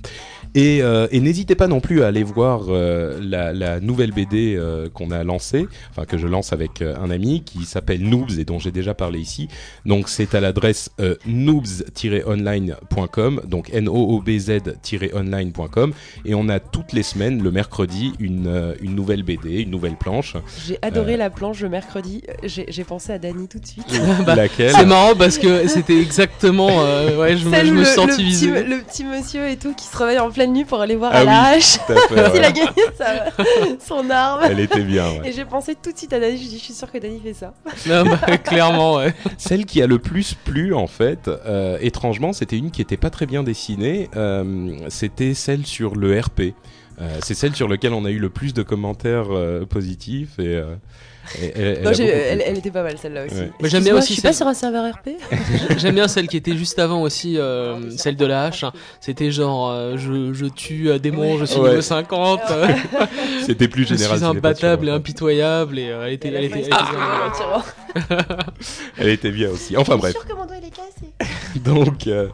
[0.54, 4.54] Et, euh, et n'hésitez pas non plus à aller voir euh, la, la nouvelle BD
[4.56, 8.38] euh, qu'on a lancée, enfin que je lance avec euh, un ami, qui s'appelle Noobs
[8.38, 9.48] et dont j'ai déjà parlé ici.
[9.84, 15.92] Donc c'est à l'adresse euh, noobs-online.com, donc N-O-O-B-Z-online.com.
[16.24, 19.81] Et on a toutes les semaines, le mercredi, une, euh, une nouvelle BD, une nouvelle
[19.90, 20.36] planche.
[20.66, 20.78] J'ai Euh.
[20.82, 22.22] adoré la planche le mercredi.
[22.44, 23.86] J'ai pensé à Dany tout de suite.
[24.26, 26.68] Bah, laquelle C'est marrant parce que c'était exactement.
[26.70, 28.62] euh, ouais, je, me- Celle je où me le, suis le petit, visé.
[28.62, 31.18] le petit monsieur et tout qui se réveille en pleine nuit pour aller voir Ah
[31.20, 31.56] à la oui.
[31.58, 32.30] hache fait, ouais.
[32.34, 33.26] s'il a gagné sa-
[33.86, 34.42] son arme.
[34.44, 35.28] Elle était bien, ouais.
[35.30, 36.36] Et j'ai pensé tout de suite à Dany.
[36.36, 37.54] Je dis, je suis sûre que Dany fait ça.
[37.86, 39.12] Non, bah, clairement, ouais.
[39.38, 43.10] Celle qui a le plus plu, en fait, euh, étrangement, c'était une qui était pas
[43.10, 44.08] très bien dessinée.
[44.16, 46.54] euh, c'était celle sur le RP.
[47.02, 50.54] Euh, c'est celle sur laquelle on a eu le plus de commentaires euh, positifs et,
[50.56, 50.74] euh,
[51.40, 53.34] et- elle, Non, était pas mal celle-là aussi.
[53.34, 53.50] Ouais.
[53.64, 55.10] J'aime bien aussi Je suis pas celle- sur un serveur RP.
[55.78, 58.64] J'aime bien celle qui était juste avant aussi, euh, celle de la hache.
[59.00, 61.70] C'était genre, euh, je, je tue un démon, je suis Ouais.
[61.70, 62.68] niveau 50, euh,
[63.46, 64.18] C'était plus je général.
[64.18, 66.78] suis c'était pas imbattable et impitoyable, et euh, elle était, elle était, elle était bien.
[67.26, 67.62] un tyran.
[68.96, 69.76] Elle était bien aussi.
[69.76, 70.14] Enfin bref.
[70.14, 71.60] Je suis sûr que mon doigt il est cassé.
[71.60, 72.28] donc, euh,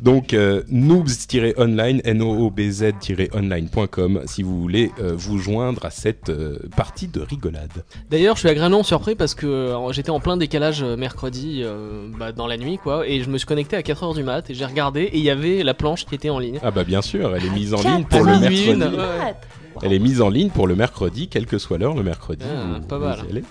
[0.00, 7.20] donc euh, noobs-online, N-O-O-B-Z-online.com si vous voulez euh, vous joindre à cette euh, partie de
[7.20, 7.84] rigolade.
[8.10, 12.32] D'ailleurs, je suis agréablement surpris parce que euh, j'étais en plein décalage mercredi euh, bah,
[12.32, 14.64] dans la nuit, quoi, et je me suis connecté à 4h du mat et j'ai
[14.64, 16.58] regardé et il y avait la planche qui était en ligne.
[16.62, 18.70] Ah bah bien sûr, elle est mise en ligne pour le mercredi.
[18.70, 19.34] Une, ouais.
[19.82, 22.44] Elle est mise en ligne pour le mercredi, quelle que soit l'heure le mercredi.
[22.48, 23.18] Ah, vous- pas vous mal.
[23.26, 23.44] y allez.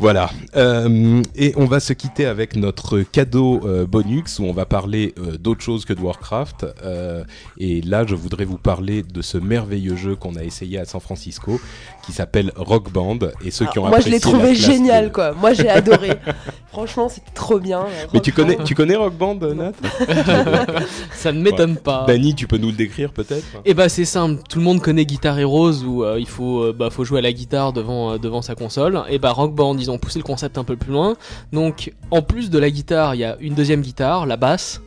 [0.00, 0.30] Voilà.
[0.56, 5.14] Euh, et on va se quitter avec notre cadeau euh, bonus où on va parler
[5.18, 6.66] euh, d'autre chose que de Warcraft.
[6.82, 7.22] Euh,
[7.58, 11.02] et là, je voudrais vous parler de ce merveilleux jeu qu'on a essayé à San
[11.02, 11.60] Francisco
[12.06, 13.18] qui s'appelle Rock Band.
[13.44, 15.32] Et ceux qui ont Ah, Moi je l'ai la trouvé génial de- quoi.
[15.34, 16.12] Moi j'ai adoré.
[16.72, 17.86] Franchement c'était trop bien.
[18.14, 19.72] Mais tu connais, tu connais Rock Band, Nat
[21.12, 22.04] Ça ne m'étonne pas.
[22.06, 25.04] Dany, tu peux nous le décrire peut-être Et bah c'est simple, tout le monde connaît
[25.04, 28.18] Guitar Heroes où euh, il faut euh, bah faut jouer à la guitare devant euh,
[28.18, 29.02] devant sa console.
[29.08, 31.16] Et bah Rock Band ils ont poussé le concept un peu plus loin.
[31.52, 34.80] Donc en plus de la guitare, il y a une deuxième guitare, la basse.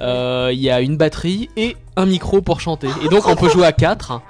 [0.00, 2.88] Euh, Il y a une batterie et un micro pour chanter.
[3.04, 4.20] Et donc on peut jouer à quatre.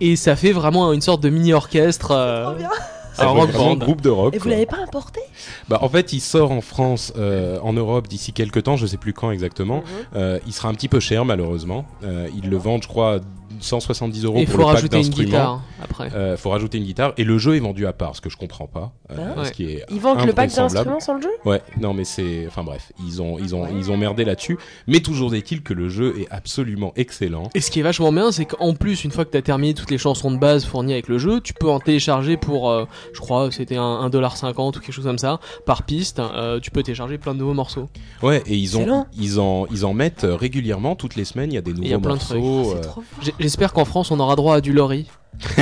[0.00, 2.10] Et ça fait vraiment une sorte de mini orchestre.
[2.12, 2.70] euh, Trop bien.
[3.14, 3.76] C'est un rock band.
[3.76, 4.34] groupe de rock.
[4.34, 5.20] Et vous l'avez pas importé?
[5.68, 8.96] Bah, en fait, il sort en France, euh, en Europe d'ici quelques temps, je sais
[8.96, 9.78] plus quand exactement.
[9.78, 9.84] Mhm.
[10.16, 11.86] Euh, il sera un petit peu cher malheureusement.
[12.02, 13.20] Euh, ils le vendent, je crois,
[13.60, 15.26] 170 euros Et pour faut le pack rajouter une d'instruments.
[15.26, 16.10] guitare après.
[16.14, 18.36] Euh, faut rajouter une guitare et le jeu est vendu à part, ce que je
[18.36, 18.92] comprends pas.
[19.10, 19.44] Euh, Ah.
[19.44, 21.30] ce qui est Ils vendent le pack d'instruments sans le jeu?
[21.44, 23.70] Ouais, non mais c'est, enfin bref, ils ont, ils ont, Ouais.
[23.76, 24.58] ils ont merdé là-dessus.
[24.86, 27.48] Mais toujours est-il que le jeu est absolument excellent.
[27.54, 29.74] Et ce qui est vachement bien, c'est qu'en plus, une fois que tu as terminé
[29.74, 32.84] toutes les chansons de base fournies avec le jeu, tu peux en télécharger pour, euh,
[33.12, 36.18] je crois, c'était un 1,50$ ou quelque chose comme ça, par piste.
[36.20, 37.88] euh, tu peux télécharger plein de nouveaux morceaux.
[38.22, 39.06] Ouais, et ils ont, Excellent.
[39.18, 41.52] ils en, ils en mettent régulièrement toutes les semaines.
[41.52, 42.40] Il y a des nouveaux il y a plein de trucs.
[42.40, 43.02] morceaux.
[43.44, 45.04] J'espère qu'en France, on aura droit à du lorry.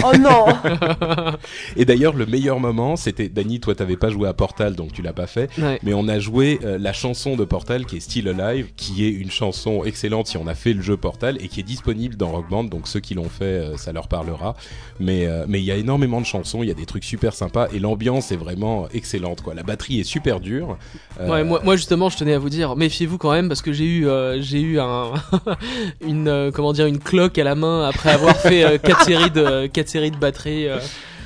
[0.05, 0.47] Oh non
[1.77, 5.03] Et d'ailleurs, le meilleur moment, c'était Dany, toi t'avais pas joué à Portal, donc tu
[5.03, 5.51] l'as pas fait.
[5.59, 5.79] Ouais.
[5.83, 9.11] Mais on a joué euh, la chanson de Portal qui est Still Alive, qui est
[9.11, 12.31] une chanson excellente si on a fait le jeu Portal et qui est disponible dans
[12.31, 12.65] Rock Band.
[12.65, 14.55] Donc ceux qui l'ont fait, euh, ça leur parlera.
[15.01, 17.33] Mais euh, mais il y a énormément de chansons, il y a des trucs super
[17.35, 19.41] sympas et l'ambiance est vraiment excellente.
[19.43, 20.77] Quoi, la batterie est super dure.
[21.21, 23.73] Euh, Ouais, moi, moi justement, je tenais à vous dire, méfiez-vous quand même parce que
[23.73, 25.13] j'ai eu, euh, j'ai eu un,
[26.07, 29.31] une, euh, comment dire, une cloque à la main après avoir fait euh, quatre séries
[29.31, 30.79] de, quatre séries de batterie euh,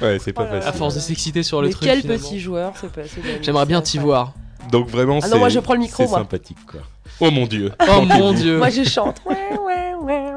[0.03, 0.68] ouais, c'est pas Oh facile.
[0.68, 1.89] à force de s'exciter sur le Mais truc.
[1.89, 2.22] quel finalement.
[2.28, 4.32] petit joueur c'est la J'aimerais bien t'y voir.
[4.72, 6.18] Donc vraiment, Ah non, c'est moi, je prends le micro, c'est moi.
[6.18, 6.80] sympathique quoi.
[7.20, 7.72] Oh mon dieu.
[7.89, 8.59] Oh mon dieu.
[8.59, 9.22] Moi je chante.
[9.24, 10.32] Ouais, ouais, ouais.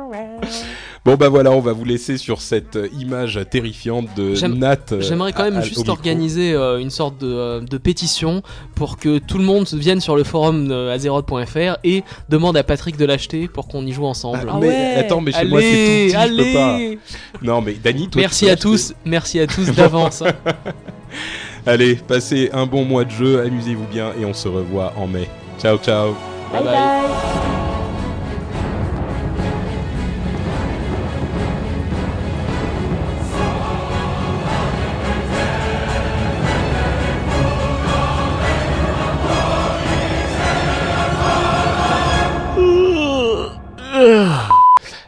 [1.06, 4.78] Bon bah voilà, on va vous laisser sur cette euh, image terrifiante de Nat.
[4.92, 8.44] euh, J'aimerais quand même à- juste organiser euh, une sorte de, euh, de pétition
[8.76, 13.06] pour que tout le monde vienne sur le forum azeroth.fr et demande à Patrick de
[13.06, 14.48] l'acheter pour qu'on y joue ensemble.
[14.52, 14.96] Ah mais ouais.
[14.98, 16.74] attends, mais chez moi c'est tout allez, petit, je peux pas.
[16.76, 17.00] allez
[17.42, 20.22] Non mais Dany, Merci à tous, merci à tous d'avance.
[21.66, 25.28] Allez, passez un bon mois de jeu, amusez-vous bien et on se revoit en mai.
[25.62, 26.16] Ciao ciao.
[26.52, 26.74] Bye bye.
[26.74, 27.79] bye.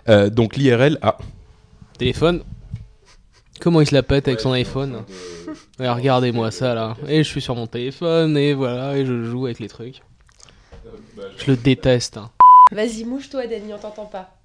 [0.10, 1.18] Euh, donc l'IRL, ah,
[1.98, 2.44] Téléphone.
[3.60, 5.04] Comment il se la pète avec son iPhone
[5.80, 6.96] Ouais, Regardez-moi ça là.
[7.08, 10.02] Et je suis sur mon téléphone et voilà, et je joue avec les trucs.
[11.38, 12.18] Je le déteste.
[12.18, 12.32] hein.
[12.72, 14.36] Vas-y, mouche-toi, Dany, on t'entend pas.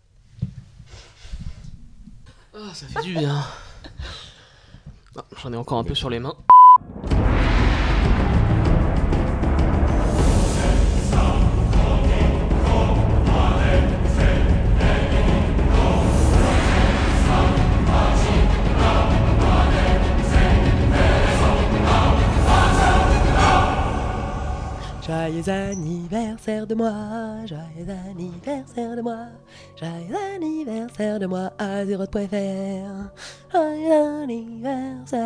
[2.55, 3.43] Ah, ça fait du bien.
[5.17, 6.35] Ah, J'en ai encore un peu sur les mains.
[25.07, 29.29] Joyeux anniversaire de moi, joyeux anniversaire de moi,
[29.79, 33.13] joyeux anniversaire de moi, Azeroth.fr,
[33.53, 35.23] joyeux anniversaire.